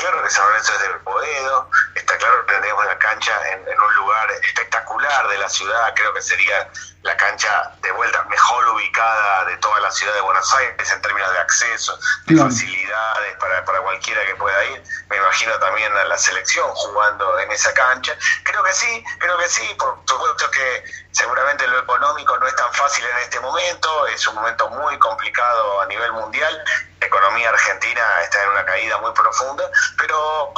Claro 0.00 0.22
que 0.22 0.30
San 0.30 0.46
Lorenzo 0.46 0.72
es 0.72 0.80
del 0.80 0.98
Boedo, 1.00 1.70
está 1.94 2.16
claro 2.16 2.46
que 2.46 2.54
tenemos 2.54 2.86
la 2.86 2.98
cancha 2.98 3.32
en, 3.50 3.68
en 3.68 3.80
un 3.80 3.94
lugar 3.96 4.30
espectacular 4.42 5.28
de 5.28 5.36
la 5.36 5.48
ciudad, 5.50 5.92
creo 5.94 6.14
que 6.14 6.22
sería 6.22 6.70
la 7.02 7.16
cancha 7.18 7.72
de 7.82 7.90
vuelta 7.92 8.22
mejor 8.24 8.66
ubicada 8.70 9.44
de 9.44 9.58
toda 9.58 9.78
la 9.80 9.90
ciudad 9.90 10.14
de 10.14 10.20
Buenos 10.22 10.54
Aires 10.54 10.90
en 10.90 11.02
términos 11.02 11.30
de 11.32 11.38
acceso, 11.38 11.98
de 12.26 12.36
facilidades 12.36 13.36
para, 13.38 13.62
para 13.66 13.80
cualquiera 13.80 14.24
que 14.24 14.34
pueda 14.36 14.64
ir. 14.64 14.82
Me 15.10 15.16
imagino 15.18 15.58
también 15.58 15.94
a 15.94 16.04
la 16.04 16.16
selección 16.16 16.66
jugando 16.74 17.38
en 17.38 17.50
esa 17.52 17.72
cancha. 17.74 18.16
Creo 18.44 18.62
que 18.64 18.72
sí, 18.72 19.04
creo 19.18 19.36
que 19.36 19.48
sí, 19.48 19.74
por 19.78 19.98
supuesto 20.06 20.50
que 20.50 20.84
seguramente 21.12 21.66
lo 21.68 21.78
económico 21.78 22.38
no 22.38 22.46
es 22.46 22.56
tan 22.56 22.72
fácil 22.72 23.04
en 23.04 23.18
este 23.18 23.38
momento, 23.40 24.06
es 24.06 24.26
un 24.26 24.34
momento 24.34 24.68
muy 24.70 24.98
complicado 24.98 25.82
a 25.82 25.86
nivel 25.86 26.12
mundial 26.12 26.64
economía 27.00 27.48
argentina 27.48 28.02
está 28.22 28.42
en 28.42 28.50
una 28.50 28.58
caída 28.70 28.98
muy 28.98 29.12
profunda, 29.12 29.68
pero 29.96 30.52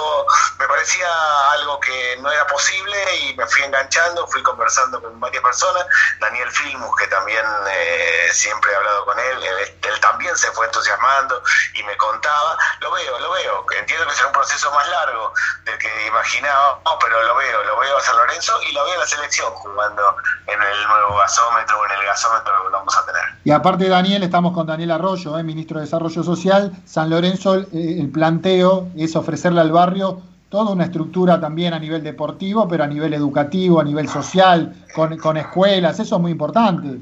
me 0.59 0.69
parecía 0.69 1.09
algo 1.53 1.81
que 1.81 2.17
no 2.21 2.31
era 2.31 2.47
posible 2.47 3.17
y 3.17 3.35
me 3.35 3.47
fui 3.47 3.63
enganchando, 3.63 4.27
fui 4.27 4.43
conversando 4.43 5.01
con 5.01 5.19
varias 5.19 5.43
personas, 5.43 5.87
Daniel 6.21 6.51
Filmus, 6.51 6.95
que 6.97 7.07
también 7.07 7.45
eh, 7.69 8.29
siempre 8.33 8.71
he 8.71 8.77
hablado 8.77 9.05
con 9.07 9.19
él, 9.19 9.43
él, 9.83 10.01
también 10.01 10.37
se 10.37 10.51
fue 10.53 10.67
entusiasmando 10.67 11.43
y 11.75 11.83
me 11.85 11.97
contaba, 11.97 12.59
lo 12.81 12.91
veo, 12.91 13.19
lo 13.21 13.31
veo, 13.31 13.65
entiendo 13.79 14.07
que 14.07 14.15
será 14.15 14.27
un 14.27 14.33
proceso 14.33 14.71
más 14.73 14.87
largo 14.89 15.33
del 15.65 15.79
que 15.79 16.07
imaginaba, 16.07 16.81
pero 17.01 17.23
lo 17.23 17.37
veo, 17.37 17.65
lo 17.65 17.79
veo 17.79 17.97
a 17.97 18.01
San 18.01 18.17
Lorenzo 18.17 18.61
y 18.63 18.73
lo 18.73 18.85
veo 18.85 18.95
a 18.95 18.99
la 18.99 19.07
selección 19.07 19.53
jugando 19.55 20.17
en 20.47 20.61
el 20.61 20.87
nuevo 20.87 21.17
gasómetro 21.17 21.79
o 21.79 21.87
en 21.87 21.93
el 21.93 22.05
gasómetro 22.05 22.63
que 22.63 22.69
vamos 22.69 22.97
a 22.97 23.07
tener. 23.07 23.25
Y 23.45 23.51
aparte 23.51 23.89
Daniel, 23.89 24.23
estamos 24.23 24.53
con 24.53 24.67
Daniel 24.67 24.93
Arroyo, 24.93 25.37
eh, 25.37 25.43
ministro 25.43 25.79
de 25.79 25.87
Desarrollo 25.87 26.23
Social 26.23 26.73
San 26.85 27.11
Lorenzo, 27.11 27.57
eh, 27.57 27.97
el 27.99 28.09
planteo 28.11 28.89
es 28.97 29.17
ofrecerle 29.17 29.61
al 29.61 29.73
barrio 29.73 30.23
toda 30.49 30.71
una 30.71 30.85
estructura 30.85 31.41
también 31.41 31.75
a 31.75 31.79
nivel 31.79 32.05
deportivo, 32.05 32.69
pero 32.69 32.85
a 32.85 32.87
nivel 32.87 33.15
educativo, 33.15 33.81
a 33.81 33.85
nivel 33.85 34.09
social, 34.09 34.77
con, 34.95 35.17
con 35.17 35.39
escuelas, 35.39 35.99
eso 35.99 36.17
es 36.17 36.23
muy 36.23 36.31
importante. 36.31 37.01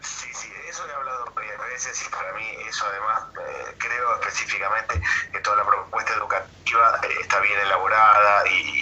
Sí, 0.00 0.28
sí, 0.34 0.48
eso 0.68 0.82
he 0.86 0.92
hablado 0.92 1.24
varias 1.34 1.58
veces 1.72 2.06
y 2.06 2.10
para 2.10 2.32
mí 2.34 2.44
eso 2.68 2.84
además 2.88 3.22
eh, 3.34 3.74
creo 3.78 4.20
específicamente 4.20 5.00
que 5.32 5.40
toda 5.40 5.56
la 5.56 5.66
propuesta 5.66 6.12
educativa 6.14 7.00
está 7.22 7.40
bien 7.40 7.58
elaborada 7.66 8.44
y, 8.46 8.77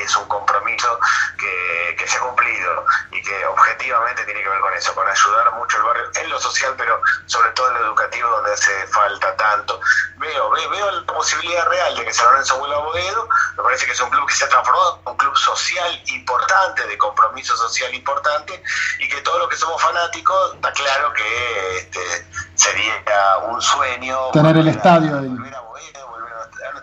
es 0.00 0.16
un 0.16 0.26
compromiso 0.26 0.98
que, 1.38 1.96
que 1.96 2.06
se 2.06 2.16
ha 2.16 2.20
cumplido 2.20 2.86
y 3.12 3.22
que 3.22 3.46
objetivamente 3.46 4.24
tiene 4.24 4.42
que 4.42 4.48
ver 4.48 4.60
con 4.60 4.74
eso, 4.74 4.94
con 4.94 5.08
ayudar 5.08 5.52
mucho 5.54 5.76
al 5.78 5.82
barrio 5.84 6.04
en 6.14 6.30
lo 6.30 6.40
social, 6.40 6.74
pero 6.76 7.00
sobre 7.26 7.50
todo 7.50 7.68
en 7.68 7.74
lo 7.74 7.86
educativo 7.86 8.28
donde 8.28 8.52
hace 8.52 8.86
falta 8.88 9.36
tanto. 9.36 9.80
Veo, 10.16 10.50
veo, 10.50 10.70
veo 10.70 10.90
la 10.90 11.06
posibilidad 11.06 11.66
real 11.68 11.96
de 11.96 12.04
que 12.04 12.12
San 12.12 12.26
Lorenzo 12.26 12.58
vuelva 12.58 12.76
a 12.76 12.80
Boedo, 12.80 13.28
me 13.56 13.62
parece 13.62 13.86
que 13.86 13.92
es 13.92 14.00
un 14.00 14.10
club 14.10 14.26
que 14.26 14.34
se 14.34 14.44
ha 14.44 14.48
transformado 14.48 15.00
en 15.04 15.12
un 15.12 15.16
club 15.16 15.36
social 15.36 16.02
importante, 16.06 16.86
de 16.86 16.98
compromiso 16.98 17.56
social 17.56 17.94
importante, 17.94 18.62
y 18.98 19.08
que 19.08 19.20
todos 19.22 19.38
los 19.38 19.48
que 19.48 19.56
somos 19.56 19.80
fanáticos, 19.82 20.54
está 20.54 20.72
claro 20.72 21.12
que 21.12 21.78
este, 21.78 22.26
sería 22.54 23.02
un 23.46 23.60
sueño. 23.60 24.30
Tener 24.32 24.56
el 24.56 24.68
estadio 24.68 25.18
ahí 25.18 25.54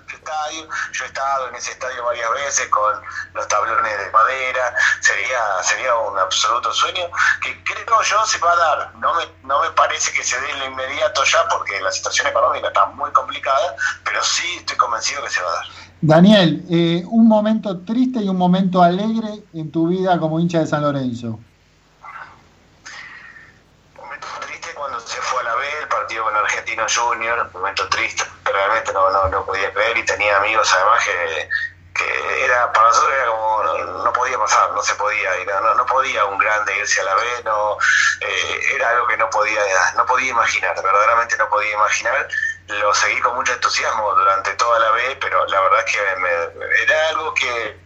estadio. 0.07 0.67
Yo 0.93 1.03
he 1.03 1.07
estado 1.07 1.49
en 1.49 1.55
ese 1.55 1.71
estadio 1.71 2.03
varias 2.05 2.31
veces 2.31 2.67
con 2.69 2.93
los 3.33 3.47
tablones 3.47 3.97
de 3.97 4.11
madera. 4.11 4.75
Sería, 5.01 5.39
sería 5.63 5.95
un 5.95 6.17
absoluto 6.17 6.71
sueño 6.73 7.03
que 7.41 7.63
creo 7.63 8.01
yo 8.03 8.25
se 8.25 8.37
va 8.39 8.51
a 8.51 8.55
dar. 8.55 8.95
No 8.95 9.13
me, 9.15 9.23
no 9.43 9.61
me 9.61 9.71
parece 9.71 10.11
que 10.13 10.23
se 10.23 10.39
dé 10.39 10.51
en 10.51 10.71
inmediato 10.71 11.23
ya 11.23 11.47
porque 11.49 11.79
la 11.81 11.91
situación 11.91 12.27
económica 12.27 12.67
está 12.67 12.85
muy 12.87 13.11
complicada, 13.11 13.75
pero 14.03 14.23
sí 14.23 14.57
estoy 14.57 14.77
convencido 14.77 15.23
que 15.23 15.29
se 15.29 15.41
va 15.41 15.49
a 15.49 15.55
dar. 15.55 15.65
Daniel, 16.01 16.65
eh, 16.69 17.03
un 17.07 17.27
momento 17.27 17.79
triste 17.81 18.21
y 18.21 18.29
un 18.29 18.37
momento 18.37 18.81
alegre 18.81 19.43
en 19.53 19.71
tu 19.71 19.87
vida 19.87 20.19
como 20.19 20.39
hincha 20.39 20.59
de 20.59 20.67
San 20.67 20.81
Lorenzo. 20.81 21.39
Momento 23.95 24.27
triste 24.39 24.69
cuando 24.73 24.99
se 24.99 25.21
fue 25.21 25.41
a 25.41 25.43
la 25.43 25.55
B, 25.55 25.65
el 25.81 25.87
partido 25.87 26.25
Junior, 26.93 27.49
momento 27.53 27.87
triste 27.89 28.23
realmente 28.43 28.91
no, 28.93 29.09
no, 29.09 29.27
no 29.29 29.45
podía 29.45 29.71
creer 29.73 29.97
y 29.97 30.05
tenía 30.05 30.37
amigos 30.37 30.71
además 30.73 31.03
que, 31.05 31.49
que 31.93 32.45
era 32.45 32.71
para 32.71 32.87
nosotros 32.87 33.13
era 33.13 33.27
como 33.27 33.63
no, 34.03 34.13
podía 34.13 34.37
pasar, 34.37 34.71
no 34.71 34.81
se 34.83 34.95
podía 34.95 35.39
ir, 35.39 35.47
no, 35.47 35.73
no 35.73 35.85
podía 35.85 36.25
un 36.25 36.37
grande 36.37 36.77
irse 36.77 37.01
a 37.01 37.03
la 37.03 37.15
B, 37.15 37.23
no 37.45 37.77
eh, 38.19 38.59
era 38.75 38.89
algo 38.89 39.07
que 39.07 39.17
no 39.17 39.29
podía 39.29 39.61
no 39.95 40.05
podía 40.05 40.29
imaginar, 40.29 40.75
verdaderamente 40.75 41.37
no 41.37 41.49
podía 41.49 41.73
imaginar. 41.73 42.27
Lo 42.67 42.93
seguí 42.93 43.19
con 43.19 43.35
mucho 43.35 43.51
entusiasmo 43.51 44.13
durante 44.15 44.53
toda 44.53 44.79
la 44.79 44.91
B, 44.91 45.17
pero 45.19 45.45
la 45.47 45.59
verdad 45.59 45.79
es 45.79 45.91
que 45.91 46.83
era 46.83 47.09
algo 47.09 47.33
que 47.33 47.77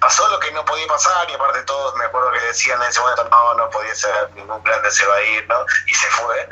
pasó 0.00 0.26
lo 0.28 0.40
que 0.40 0.50
no 0.52 0.64
podía 0.64 0.86
pasar 0.86 1.28
y 1.30 1.34
aparte 1.34 1.62
todos 1.62 1.94
me 1.96 2.04
acuerdo 2.04 2.32
que 2.32 2.40
decían 2.40 2.80
en 2.82 2.88
ese 2.88 3.00
momento 3.00 3.28
no, 3.30 3.54
no 3.54 3.70
podía 3.70 3.94
ser, 3.94 4.30
ningún 4.34 4.62
grande 4.64 4.90
se 4.90 5.06
va 5.06 5.16
a 5.16 5.22
ir, 5.22 5.46
¿no? 5.48 5.64
Y 5.86 5.94
se 5.94 6.08
fue. 6.08 6.48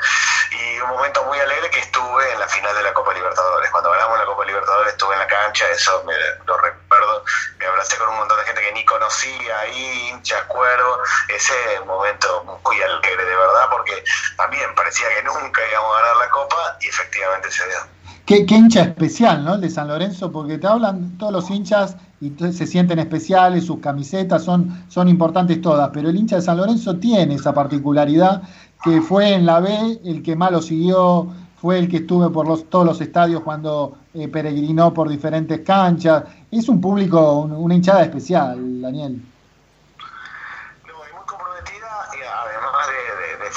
Y 0.51 0.81
un 0.81 0.91
momento 0.91 1.25
muy 1.25 1.39
alegre 1.39 1.71
que 1.71 1.81
estuve 1.81 2.33
en 2.33 2.41
la 2.41 2.49
final 2.49 2.75
de 2.75 2.83
la 2.83 2.93
Copa 2.93 3.15
Libertadores. 3.15 3.71
Cuando 3.71 3.91
ganamos 3.91 4.19
la 4.19 4.25
Copa 4.25 4.45
Libertadores 4.45 4.93
estuve 4.93 5.15
en 5.15 5.21
la 5.21 5.27
cancha, 5.27 5.65
eso 5.71 6.03
me 6.05 6.15
lo 6.45 6.57
recuerdo. 6.59 7.25
Me 7.59 7.67
abracé 7.67 7.97
con 7.99 8.09
un 8.09 8.17
montón 8.17 8.39
de 8.39 8.45
gente 8.45 8.61
que 8.61 8.73
ni 8.73 8.85
conocía 8.85 9.61
ahí, 9.61 10.11
hinchas, 10.11 10.43
cuero. 10.49 10.99
Ese 11.29 11.55
momento 11.87 12.61
muy 12.65 12.83
alegre, 12.83 13.25
de 13.25 13.37
verdad, 13.37 13.69
porque 13.71 14.03
también 14.37 14.75
parecía 14.75 15.07
que 15.15 15.23
nunca 15.23 15.61
íbamos 15.71 15.97
a 15.97 16.01
ganar 16.01 16.17
la 16.17 16.31
Copa 16.31 16.77
y 16.81 16.89
efectivamente 16.89 17.51
se 17.51 17.67
dio. 17.67 17.79
Qué, 18.27 18.47
qué 18.47 18.55
hincha 18.55 18.83
especial, 18.83 19.45
¿no? 19.45 19.55
El 19.55 19.61
de 19.61 19.71
San 19.71 19.89
Lorenzo, 19.89 20.33
porque 20.33 20.59
te 20.59 20.67
hablan 20.67 21.17
todos 21.19 21.33
los 21.33 21.51
hinchas 21.51 21.97
y 22.21 22.33
se 22.53 22.67
sienten 22.67 22.99
especiales, 22.99 23.65
sus 23.65 23.81
camisetas 23.81 24.45
son, 24.45 24.85
son 24.89 25.09
importantes 25.09 25.61
todas, 25.63 25.91
pero 25.93 26.11
el 26.11 26.17
hincha 26.17 26.37
de 26.37 26.43
San 26.43 26.59
Lorenzo 26.59 26.97
tiene 26.97 27.35
esa 27.35 27.55
particularidad 27.55 28.43
que 28.83 29.01
fue 29.03 29.35
en 29.35 29.47
la 29.47 29.61
B 29.61 30.01
el 30.05 30.23
que 30.23 30.37
más 30.37 30.53
lo 30.53 30.63
siguió, 30.63 31.29
fue 31.61 31.79
el 31.79 31.89
que 31.89 31.99
estuvo 31.99 32.31
por 32.33 32.49
los, 32.49 32.71
todos 32.71 32.87
los 32.87 33.01
estadios 33.01 33.43
cuando 33.43 33.99
eh, 34.15 34.29
peregrinó 34.29 34.95
por 34.95 35.09
diferentes 35.09 35.61
canchas. 35.61 36.25
Es 36.51 36.69
un 36.69 36.81
público, 36.81 37.41
una 37.41 37.75
hinchada 37.75 38.03
especial, 38.03 38.81
Daniel. 38.81 39.23
No, 40.87 40.95
muy 40.95 41.27
comprometida, 41.27 41.89
además 42.09 42.87
de, 42.87 43.51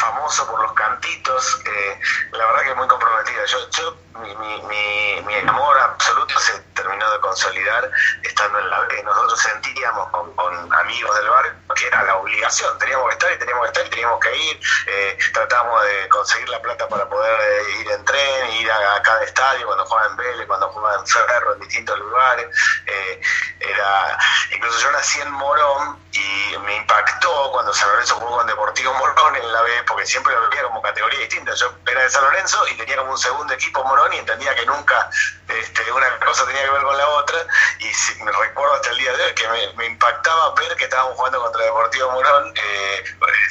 eh, 1.06 2.00
la 2.32 2.46
verdad 2.46 2.64
que 2.64 2.76
muy 2.76 2.88
comprometida. 2.88 3.46
Yo, 3.46 3.70
yo 3.72 3.98
mi, 4.22 4.36
mi, 4.36 5.22
mi, 5.26 5.36
amor 5.36 5.78
absoluto 5.80 6.40
se 6.40 6.60
terminó 6.76 7.12
de 7.12 7.20
consolidar 7.20 7.90
estando 8.24 8.60
en 8.60 8.70
la 8.70 8.80
B. 8.82 9.04
Nosotros 9.04 9.40
sentíamos 9.40 10.10
con, 10.10 10.74
amigos 10.74 11.16
del 11.18 11.30
barrio 11.30 11.54
que 11.76 11.88
era 11.88 12.04
la 12.04 12.18
obligación, 12.18 12.78
teníamos 12.78 13.08
que 13.08 13.14
estar 13.14 13.34
y 13.34 13.40
teníamos 13.40 13.64
que 13.64 13.68
estar 13.68 13.86
y 13.86 13.90
teníamos 13.90 14.20
que 14.20 14.36
ir. 14.36 14.60
Eh, 14.88 15.18
tratamos 15.34 15.84
de 15.84 16.10
conseguir 16.10 16.50
la 16.50 16.62
plata 16.62 16.88
para 16.88 17.10
poder 17.10 17.40
eh, 17.42 17.80
ir 17.80 17.92
en 17.92 18.06
tren, 18.06 18.52
ir 18.52 18.72
a, 18.72 19.02
cada 19.02 19.24
estadio 19.24 19.66
cuando 19.66 19.86
jugaba 19.86 20.08
en 20.08 20.18
Vélez, 20.18 20.48
cuando 20.48 20.70
jugaba 20.70 21.00
en 21.00 21.08
Ferro, 21.08 21.54
en 21.54 21.60
distintos 21.62 22.00
lugares. 22.00 22.48
Eh, 22.86 23.22
era 23.70 24.18
Incluso 24.56 24.80
yo 24.80 24.92
nací 24.92 25.20
en 25.20 25.32
Morón 25.32 26.00
y 26.12 26.58
me 26.60 26.76
impactó 26.76 27.52
cuando 27.52 27.74
San 27.74 27.90
Lorenzo 27.90 28.16
jugó 28.16 28.38
con 28.38 28.48
Deportivo 28.48 28.94
Morón 28.94 29.36
en 29.36 29.52
la 29.52 29.62
B, 29.62 29.84
porque 29.88 30.06
siempre 30.06 30.34
lo 30.36 30.50
veía 30.50 30.64
como 30.64 30.82
categoría 30.82 31.20
distinta. 31.20 31.54
Yo 31.56 31.74
era 31.88 32.04
de 32.04 32.10
San 32.10 32.24
Lorenzo 32.24 32.64
y 32.70 32.78
tenía 32.78 32.98
como 32.98 33.12
un 33.12 33.18
segundo 33.18 33.54
equipo 33.54 33.84
Morón 33.84 34.14
y 34.14 34.18
entendía 34.18 34.54
que 34.56 34.66
nunca 34.66 35.10
este, 35.48 35.92
una 35.92 36.20
cosa 36.20 36.46
tenía 36.46 36.64
que 36.64 36.70
ver 36.70 36.84
con 36.84 36.98
la 36.98 37.08
otra. 37.10 37.38
Y 37.80 38.24
me 38.24 38.32
recuerdo 38.32 38.76
hasta 38.76 38.92
el 38.92 38.98
día 38.98 39.12
de 39.12 39.24
hoy 39.24 39.34
que 39.34 39.48
me, 39.76 39.86
impactaba 39.86 40.54
ver 40.56 40.76
que 40.76 40.86
estábamos 40.86 41.16
jugando 41.16 41.42
contra 41.42 41.64
Deportivo 41.64 42.12
Morón, 42.12 42.54
eh, 42.56 43.04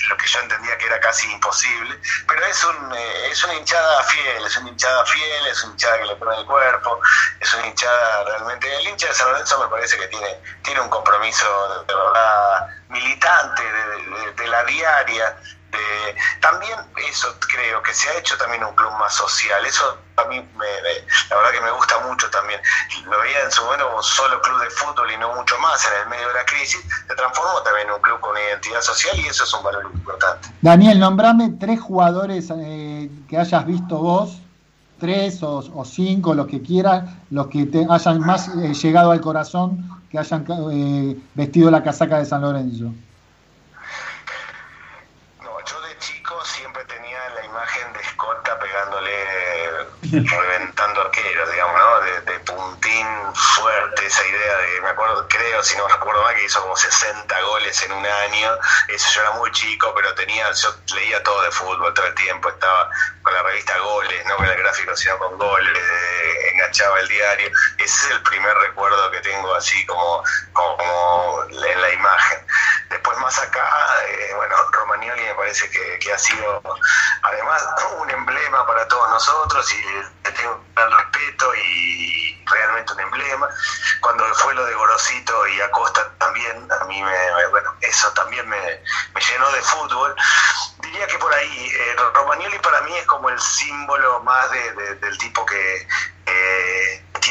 lo 0.08 0.16
que 0.16 0.26
yo 0.26 0.40
entendía 0.40 0.78
que 0.78 0.86
era 0.86 1.00
casi 1.00 1.30
imposible, 1.30 1.98
pero 2.26 2.44
es, 2.46 2.64
un, 2.64 2.94
eh, 2.94 3.28
es 3.30 3.44
una 3.44 3.54
hinchada 3.54 4.02
fiel, 4.04 4.46
es 4.46 4.56
una 4.56 4.70
hinchada 4.70 5.04
fiel, 5.06 5.46
es 5.46 5.62
una 5.64 5.72
hinchada 5.72 5.98
que 5.98 6.04
le 6.04 6.16
pone 6.16 6.36
el 6.36 6.46
cuerpo, 6.46 7.00
es 7.40 7.54
una 7.54 7.66
hinchada 7.66 8.24
realmente, 8.24 8.74
el 8.76 8.88
hincha 8.88 9.08
de 9.08 9.14
San 9.14 9.30
Lorenzo 9.30 9.58
me 9.60 9.68
parece 9.68 9.98
que 9.98 10.01
tiene, 10.08 10.38
tiene 10.62 10.80
un 10.80 10.88
compromiso 10.88 11.84
de, 11.86 11.94
verdad 11.94 12.68
militante 12.88 13.62
de 14.36 14.46
la 14.48 14.64
diaria, 14.64 15.36
también 16.40 16.74
eso 17.08 17.34
creo 17.40 17.82
que 17.82 17.94
se 17.94 18.08
ha 18.08 18.18
hecho 18.18 18.36
también 18.36 18.64
un 18.64 18.74
club 18.74 18.92
más 18.98 19.14
social. 19.14 19.64
Eso 19.64 19.98
a 20.16 20.24
mí 20.24 20.36
me, 20.56 20.66
la 21.30 21.36
verdad 21.36 21.52
que 21.52 21.60
me 21.60 21.70
gusta 21.70 21.98
mucho 22.00 22.28
también. 22.30 22.60
Lo 23.04 23.18
veía 23.20 23.42
en 23.42 23.50
su 23.50 23.64
momento 23.64 23.88
como 23.88 24.02
solo 24.02 24.40
club 24.42 24.60
de 24.60 24.70
fútbol 24.70 25.10
y 25.10 25.16
no 25.16 25.34
mucho 25.34 25.58
más 25.58 25.86
en 25.86 26.00
el 26.02 26.08
medio 26.08 26.28
de 26.28 26.34
la 26.34 26.44
crisis. 26.44 26.80
Se 27.08 27.14
transformó 27.14 27.62
también 27.62 27.88
en 27.88 27.94
un 27.94 28.02
club 28.02 28.20
con 28.20 28.36
identidad 28.36 28.82
social 28.82 29.18
y 29.18 29.28
eso 29.28 29.44
es 29.44 29.54
un 29.54 29.62
valor 29.62 29.90
importante. 29.92 30.48
Daniel, 30.60 30.98
nombrame 30.98 31.54
tres 31.58 31.80
jugadores 31.80 32.50
eh, 32.50 33.10
que 33.28 33.38
hayas 33.38 33.66
visto 33.66 33.96
vos 33.96 34.41
tres 35.02 35.42
o, 35.42 35.84
cinco, 35.84 36.32
los 36.32 36.46
que 36.46 36.62
quieras, 36.62 37.10
los 37.30 37.48
que 37.48 37.66
te 37.66 37.84
hayan 37.90 38.20
más 38.20 38.46
eh, 38.54 38.72
llegado 38.72 39.10
al 39.10 39.20
corazón, 39.20 40.00
que 40.08 40.16
hayan 40.16 40.46
eh, 40.70 41.18
vestido 41.34 41.72
la 41.72 41.82
casaca 41.82 42.18
de 42.18 42.24
San 42.24 42.42
Lorenzo. 42.42 42.92
reventando 50.12 51.00
arqueros, 51.00 51.50
digamos, 51.50 51.80
¿no? 51.80 52.32
De, 52.32 52.38
puntín 52.40 53.01
fuerte, 53.34 54.06
esa 54.06 54.26
idea 54.26 54.58
de, 54.58 54.80
me 54.80 54.88
acuerdo, 54.88 55.26
creo, 55.28 55.62
si 55.62 55.76
no 55.76 55.88
recuerdo 55.88 56.22
mal, 56.22 56.34
que 56.34 56.44
hizo 56.44 56.60
como 56.62 56.76
60 56.76 57.40
goles 57.42 57.82
en 57.82 57.92
un 57.92 58.06
año. 58.06 58.56
Eso 58.88 59.10
yo 59.14 59.20
era 59.22 59.30
muy 59.32 59.50
chico, 59.52 59.92
pero 59.94 60.14
tenía, 60.14 60.50
yo 60.52 60.74
leía 60.94 61.22
todo 61.22 61.42
de 61.42 61.50
fútbol 61.50 61.94
todo 61.94 62.06
el 62.06 62.14
tiempo, 62.14 62.48
estaba 62.48 62.90
con 63.22 63.32
la 63.34 63.42
revista 63.42 63.78
Goles, 63.78 64.26
no 64.26 64.36
con 64.36 64.46
el 64.46 64.56
gráfico, 64.56 64.96
sino 64.96 65.18
con 65.18 65.38
goles, 65.38 65.82
enganchaba 66.62 67.00
el 67.00 67.08
diario. 67.08 67.50
Ese 67.78 68.06
es 68.06 68.10
el 68.12 68.22
primer 68.22 68.54
recuerdo 68.58 69.10
que 69.10 69.20
tengo 69.20 69.54
así 69.54 69.84
como, 69.86 70.22
como, 70.52 71.44
en 71.50 71.80
la 71.80 71.90
imagen. 71.90 72.46
Después 72.90 73.18
más 73.18 73.38
acá, 73.38 73.68
eh, 74.08 74.32
bueno, 74.36 74.56
Romagnoli 74.70 75.22
me 75.22 75.34
parece 75.34 75.68
que, 75.70 75.98
que 75.98 76.12
ha 76.12 76.18
sido 76.18 76.62
además 77.22 77.66
un 77.98 78.10
emblema 78.10 78.66
para 78.66 78.86
todos 78.88 79.10
nosotros 79.10 79.72
y 79.72 79.82
le 80.24 80.32
tengo 80.32 80.54
un 80.54 80.74
gran 80.74 80.90
respeto 80.90 81.54
y 81.54 82.44
realmente 82.46 82.92
un 82.92 83.00
emblema. 83.00 83.48
Cuando 84.00 84.24
fue 84.34 84.54
lo 84.54 84.64
de 84.64 84.74
Gorosito 84.74 85.46
y 85.48 85.60
Acosta 85.60 86.10
también, 86.18 86.68
a 86.80 86.84
mí 86.84 87.02
me, 87.02 87.46
bueno, 87.50 87.74
eso 87.80 88.12
también 88.12 88.48
me, 88.48 88.58
llenó 89.30 89.50
de 89.52 89.62
fútbol. 89.62 90.14
Diría 90.78 91.06
que 91.06 91.18
por 91.18 91.32
ahí, 91.32 91.72
eh, 91.74 91.96
Romagnoli 92.14 92.58
para 92.58 92.80
mí 92.82 92.96
es 92.96 93.06
como 93.06 93.30
el 93.30 93.40
símbolo 93.40 94.20
más 94.20 94.50
del 94.50 95.18
tipo 95.18 95.46
que 95.46 95.86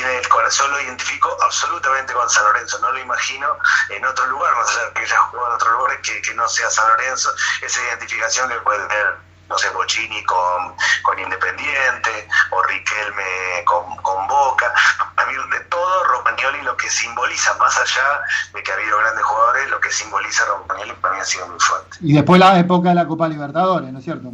tiene 0.02 0.18
el 0.18 0.28
corazón, 0.30 0.72
lo 0.72 0.82
identifico 0.82 1.38
absolutamente 1.44 2.14
con 2.14 2.28
San 2.28 2.44
Lorenzo, 2.46 2.80
no 2.80 2.92
lo 2.92 3.00
imagino 3.00 3.56
en 3.90 4.04
otro 4.04 4.26
lugar, 4.28 4.56
más 4.56 4.68
allá 4.70 4.86
de 4.88 4.94
que 4.94 5.02
haya 5.02 5.20
jugado 5.20 5.50
en 5.50 5.54
otro 5.54 5.72
lugar 5.74 6.02
que, 6.02 6.22
que 6.22 6.34
no 6.34 6.48
sea 6.48 6.70
San 6.72 6.88
Lorenzo, 6.90 7.30
esa 7.62 7.82
identificación 7.84 8.50
que 8.50 8.56
puede 8.62 8.88
tener 8.88 9.32
no 9.48 9.58
sé, 9.58 9.70
Bocini 9.72 10.24
con, 10.24 10.74
con 11.04 11.20
Independiente 11.20 12.30
o 12.52 12.64
Riquelme 12.64 13.64
con, 13.66 13.98
con 13.98 14.26
Boca. 14.26 14.74
A 15.18 15.26
mí 15.26 15.34
de 15.34 15.60
todo 15.66 16.04
Romagnoli 16.06 16.62
lo 16.62 16.78
que 16.78 16.90
simboliza, 16.90 17.54
más 17.56 17.78
allá 17.78 18.22
de 18.54 18.64
que 18.64 18.72
ha 18.72 18.76
habido 18.76 18.98
grandes 18.98 19.26
jugadores, 19.26 19.70
lo 19.70 19.80
que 19.82 19.92
simboliza 19.92 20.46
Romagnoli 20.46 20.94
para 20.94 21.16
mí 21.16 21.20
ha 21.20 21.26
sido 21.26 21.48
muy 21.48 21.60
fuerte. 21.60 21.98
Y 22.00 22.14
después 22.14 22.40
la 22.40 22.58
época 22.58 22.90
de 22.90 22.96
la 22.96 23.06
Copa 23.06 23.28
Libertadores, 23.28 23.92
¿no 23.92 24.00
es 24.00 24.06
cierto? 24.06 24.32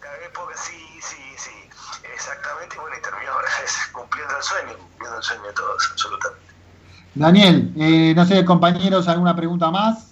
La 0.00 0.24
época, 0.24 0.56
sí, 0.56 0.98
sí, 1.02 1.34
sí, 1.36 1.70
bueno, 2.76 2.96
y 2.98 3.02
terminó 3.02 3.32
cumpliendo 3.92 4.36
el 4.36 4.42
sueño, 4.42 4.78
cumpliendo 4.78 5.16
el 5.16 5.22
sueño 5.22 5.42
de 5.44 5.52
todos, 5.52 5.88
absolutamente. 5.92 6.48
Daniel, 7.14 7.72
eh, 7.78 8.12
no 8.14 8.24
sé, 8.26 8.44
compañeros, 8.44 9.08
¿alguna 9.08 9.34
pregunta 9.34 9.70
más? 9.70 10.08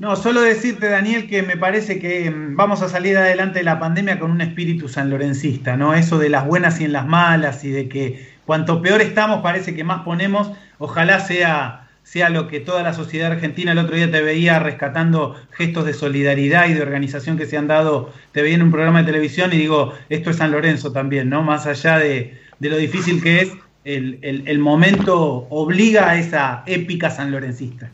No, 0.00 0.16
solo 0.16 0.40
decirte, 0.40 0.88
Daniel, 0.88 1.28
que 1.28 1.42
me 1.42 1.58
parece 1.58 1.98
que 1.98 2.30
mm, 2.30 2.56
vamos 2.56 2.80
a 2.80 2.88
salir 2.88 3.18
adelante 3.18 3.58
de 3.58 3.64
la 3.64 3.78
pandemia 3.78 4.18
con 4.18 4.30
un 4.30 4.40
espíritu 4.40 4.88
sanlorencista, 4.88 5.76
¿no? 5.76 5.92
Eso 5.92 6.18
de 6.18 6.30
las 6.30 6.46
buenas 6.46 6.80
y 6.80 6.84
en 6.84 6.92
las 6.92 7.06
malas 7.06 7.64
y 7.64 7.70
de 7.70 7.88
que 7.88 8.34
cuanto 8.46 8.80
peor 8.80 9.02
estamos 9.02 9.42
parece 9.42 9.74
que 9.74 9.84
más 9.84 10.02
ponemos. 10.02 10.52
Ojalá 10.78 11.20
sea, 11.20 11.79
sea 12.10 12.28
lo 12.28 12.48
que 12.48 12.58
toda 12.58 12.82
la 12.82 12.92
sociedad 12.92 13.30
argentina, 13.30 13.70
el 13.70 13.78
otro 13.78 13.94
día 13.94 14.10
te 14.10 14.20
veía 14.20 14.58
rescatando 14.58 15.40
gestos 15.52 15.84
de 15.84 15.94
solidaridad 15.94 16.66
y 16.66 16.74
de 16.74 16.82
organización 16.82 17.38
que 17.38 17.46
se 17.46 17.56
han 17.56 17.68
dado, 17.68 18.12
te 18.32 18.42
veía 18.42 18.56
en 18.56 18.62
un 18.62 18.72
programa 18.72 18.98
de 18.98 19.06
televisión 19.06 19.52
y 19.52 19.58
digo, 19.58 19.94
esto 20.08 20.30
es 20.30 20.38
San 20.38 20.50
Lorenzo 20.50 20.90
también, 20.90 21.30
¿no? 21.30 21.44
Más 21.44 21.68
allá 21.68 22.00
de, 22.00 22.36
lo 22.58 22.76
difícil 22.78 23.22
que 23.22 23.42
es, 23.42 23.52
el, 23.84 24.18
el 24.22 24.58
momento 24.58 25.46
obliga 25.50 26.10
a 26.10 26.18
esa 26.18 26.64
épica 26.66 27.12
sanlorencista. 27.12 27.92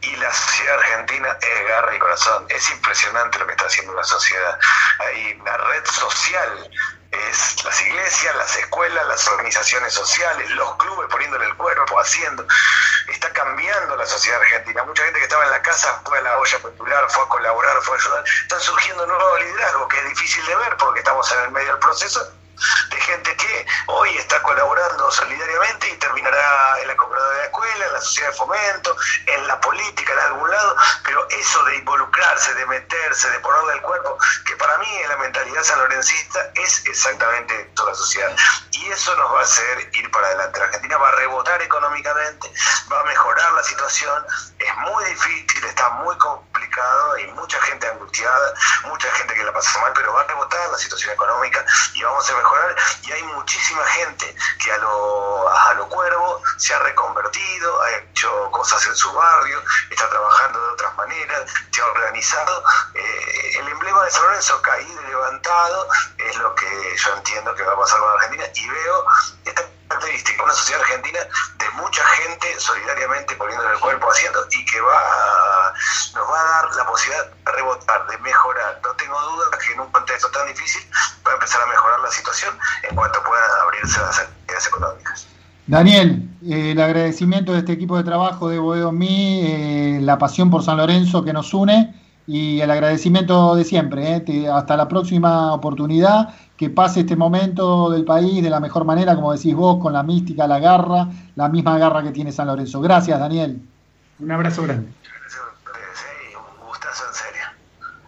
y 0.00 0.20
la 0.20 0.25
sociedad 0.36 0.78
argentina 0.78 1.36
es 1.40 1.68
garra 1.68 1.94
y 1.94 1.98
corazón. 1.98 2.46
Es 2.48 2.70
impresionante 2.70 3.38
lo 3.38 3.46
que 3.46 3.52
está 3.52 3.66
haciendo 3.66 3.94
la 3.94 4.04
sociedad. 4.04 4.58
Hay 5.00 5.38
una 5.40 5.56
red 5.56 5.84
social, 5.86 6.70
es 7.10 7.64
las 7.64 7.82
iglesias, 7.82 8.36
las 8.36 8.56
escuelas, 8.56 9.06
las 9.06 9.26
organizaciones 9.28 9.92
sociales, 9.92 10.50
los 10.50 10.76
clubes 10.76 11.08
poniéndole 11.10 11.46
el 11.46 11.56
cuerpo, 11.56 11.98
haciendo. 11.98 12.46
Está 13.08 13.32
cambiando 13.32 13.96
la 13.96 14.06
sociedad 14.06 14.40
argentina. 14.40 14.84
Mucha 14.84 15.04
gente 15.04 15.18
que 15.18 15.24
estaba 15.24 15.44
en 15.44 15.50
la 15.50 15.62
casa 15.62 16.00
fue 16.04 16.18
a 16.18 16.22
la 16.22 16.38
olla 16.38 16.58
popular, 16.58 17.06
fue 17.08 17.24
a 17.24 17.28
colaborar, 17.28 17.82
fue 17.82 17.96
a 17.96 18.00
ayudar. 18.00 18.24
Están 18.42 18.60
surgiendo 18.60 19.06
nuevos 19.06 19.40
liderazgos 19.40 19.88
que 19.88 19.98
es 19.98 20.08
difícil 20.10 20.46
de 20.46 20.56
ver 20.56 20.76
porque 20.76 21.00
estamos 21.00 21.30
en 21.32 21.40
el 21.40 21.50
medio 21.50 21.68
del 21.68 21.78
proceso 21.78 22.32
de 22.90 23.00
gente 23.00 23.36
que 23.36 23.66
hoy 23.86 24.16
está 24.16 24.42
colaborando 24.42 25.10
solidariamente 25.10 25.88
y 25.88 25.96
terminará 25.96 26.80
en 26.80 26.88
la 26.88 26.96
compradora 26.96 27.30
de 27.32 27.38
la 27.38 27.44
escuela, 27.44 27.86
en 27.86 27.92
la 27.92 28.00
sociedad 28.00 28.30
de 28.30 28.36
fomento, 28.36 28.96
en 29.26 29.46
la 29.46 29.60
política, 29.60 30.12
en 30.12 30.18
algún 30.18 30.50
lado, 30.50 30.76
pero 31.04 31.26
eso 31.30 31.64
de 31.64 31.76
involucrarse, 31.76 32.54
de 32.54 32.66
meterse, 32.66 33.30
de 33.30 33.38
ponerle 33.40 33.74
el 33.74 33.82
cuerpo, 33.82 34.18
que 34.46 34.56
para 34.56 34.78
mí 34.78 34.96
en 35.02 35.08
la 35.08 35.16
mentalidad 35.18 35.62
sanlorencista 35.62 36.50
es 36.54 36.84
exactamente 36.86 37.70
toda 37.74 37.90
la 37.90 37.96
sociedad. 37.96 38.36
Y 38.72 38.90
eso 38.90 39.14
nos 39.16 39.34
va 39.34 39.40
a 39.40 39.44
hacer 39.44 39.90
ir 39.92 40.10
para 40.10 40.26
adelante. 40.28 40.58
La 40.58 40.66
Argentina 40.66 40.96
va 40.98 41.08
a 41.08 41.12
rebotar 41.12 41.60
económicamente, 41.62 42.52
va 42.90 43.00
a 43.00 43.04
mejorar 43.04 43.52
la 43.52 43.62
situación, 43.62 44.24
es 44.58 44.76
muy 44.78 45.04
difícil, 45.06 45.64
está 45.64 45.90
muy 45.90 46.16
complicado, 46.18 46.55
hay 47.14 47.26
mucha 47.32 47.60
gente 47.62 47.86
angustiada, 47.88 48.54
mucha 48.84 49.10
gente 49.12 49.34
que 49.34 49.44
la 49.44 49.52
pasa 49.52 49.80
mal, 49.80 49.92
pero 49.94 50.12
va 50.12 50.22
a 50.22 50.24
rebotar 50.24 50.70
la 50.70 50.78
situación 50.78 51.12
económica 51.12 51.64
y 51.94 52.02
vamos 52.02 52.28
a 52.30 52.36
mejorar 52.36 52.76
y 53.02 53.12
hay 53.12 53.22
muchísima 53.22 53.84
gente 53.86 54.34
que 54.62 54.72
a 54.72 54.78
lo, 54.78 55.48
a 55.48 55.74
lo 55.74 55.88
cuervo 55.88 56.42
se 56.56 56.74
ha 56.74 56.78
reconvertido, 56.80 57.82
ha 57.82 57.90
hecho 57.92 58.50
cosas 58.50 58.86
en 58.86 58.96
su 58.96 59.12
barrio, 59.12 59.62
está 59.90 60.08
trabajando 60.08 60.60
de 60.60 60.72
otras 60.72 60.94
maneras, 60.96 61.50
se 61.70 61.80
ha 61.80 61.86
organizado. 61.86 62.64
Eh, 62.94 63.58
el 63.58 63.68
emblema 63.68 64.04
de 64.04 64.10
San 64.10 64.22
Lorenzo 64.22 64.60
caído 64.62 65.02
y 65.02 65.06
levantado, 65.06 65.88
es 66.18 66.36
lo 66.36 66.54
que 66.54 66.96
yo 66.96 67.16
entiendo 67.16 67.54
que 67.54 67.62
va 67.62 67.72
a 67.72 67.76
pasar 67.76 67.98
con 68.00 68.10
Argentina 68.12 68.44
y 68.54 68.68
veo 68.68 69.06
esta 69.44 69.62
característica, 69.96 70.44
una 70.44 70.52
sociedad 70.52 70.82
argentina 70.82 71.18
de 71.58 71.82
mucha 71.82 72.02
gente 72.04 72.46
solidariamente 72.58 73.34
poniendo 73.36 73.68
el 73.70 73.78
cuerpo 73.80 74.08
haciendo 74.10 74.40
y 74.50 74.64
que 74.64 74.80
va 74.80 75.72
nos 76.14 76.28
va 76.28 76.40
a 76.40 76.44
dar 76.44 76.74
la 76.76 76.86
posibilidad 76.86 77.26
de 77.26 77.52
rebotar, 77.52 78.06
de 78.08 78.18
mejorar. 78.18 78.80
No 78.82 78.90
tengo 78.92 79.20
duda 79.20 79.58
que 79.58 79.72
en 79.72 79.80
un 79.80 79.90
contexto 79.90 80.28
tan 80.30 80.46
difícil 80.48 80.82
va 81.26 81.32
a 81.32 81.34
empezar 81.34 81.62
a 81.62 81.66
mejorar 81.66 82.00
la 82.00 82.10
situación 82.10 82.58
en 82.88 82.96
cuanto 82.96 83.22
puedan 83.24 83.50
abrirse 83.62 84.00
las 84.00 84.18
actividades 84.18 84.66
económicas. 84.66 85.26
Daniel, 85.66 86.28
eh, 86.44 86.72
el 86.72 86.80
agradecimiento 86.80 87.52
de 87.52 87.58
este 87.58 87.72
equipo 87.72 87.96
de 87.96 88.04
trabajo 88.04 88.48
de 88.48 88.58
Boedo 88.58 88.92
Mí, 88.92 89.42
eh, 89.44 89.98
la 90.00 90.18
pasión 90.18 90.50
por 90.50 90.62
San 90.62 90.76
Lorenzo 90.76 91.24
que 91.24 91.32
nos 91.32 91.52
une 91.52 91.94
y 92.26 92.60
el 92.60 92.70
agradecimiento 92.70 93.54
de 93.54 93.64
siempre. 93.64 94.24
Eh. 94.26 94.48
hasta 94.48 94.76
la 94.76 94.88
próxima 94.88 95.52
oportunidad, 95.52 96.34
que 96.56 96.70
pase 96.70 97.00
este 97.00 97.16
momento 97.16 97.90
del 97.90 98.04
país 98.04 98.42
de 98.42 98.50
la 98.50 98.60
mejor 98.60 98.84
manera, 98.84 99.14
como 99.14 99.32
decís 99.32 99.54
vos, 99.54 99.80
con 99.80 99.92
la 99.92 100.02
mística, 100.02 100.46
la 100.46 100.58
garra, 100.58 101.08
la 101.34 101.48
misma 101.48 101.78
garra 101.78 102.02
que 102.02 102.10
tiene 102.10 102.32
San 102.32 102.46
Lorenzo. 102.48 102.80
Gracias, 102.80 103.18
Daniel. 103.18 103.60
Un 104.18 104.32
abrazo 104.32 104.62
grande. 104.62 104.88
Un 104.88 106.68
gustazo 106.68 107.04
en 107.08 107.14
serio. 107.14 107.46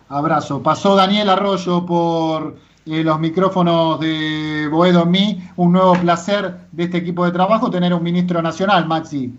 Abrazo. 0.08 0.62
Pasó 0.62 0.96
Daniel 0.96 1.28
Arroyo 1.28 1.84
por 1.84 2.56
eh, 2.86 3.04
los 3.04 3.20
micrófonos 3.20 4.00
de 4.00 4.68
Boedo 4.70 5.02
en 5.02 5.10
mí. 5.10 5.50
Un 5.56 5.72
nuevo 5.72 5.92
placer 5.92 6.56
de 6.72 6.84
este 6.84 6.98
equipo 6.98 7.24
de 7.24 7.32
trabajo 7.32 7.70
tener 7.70 7.92
un 7.92 8.02
ministro 8.02 8.40
nacional, 8.40 8.86
Maxi. 8.86 9.34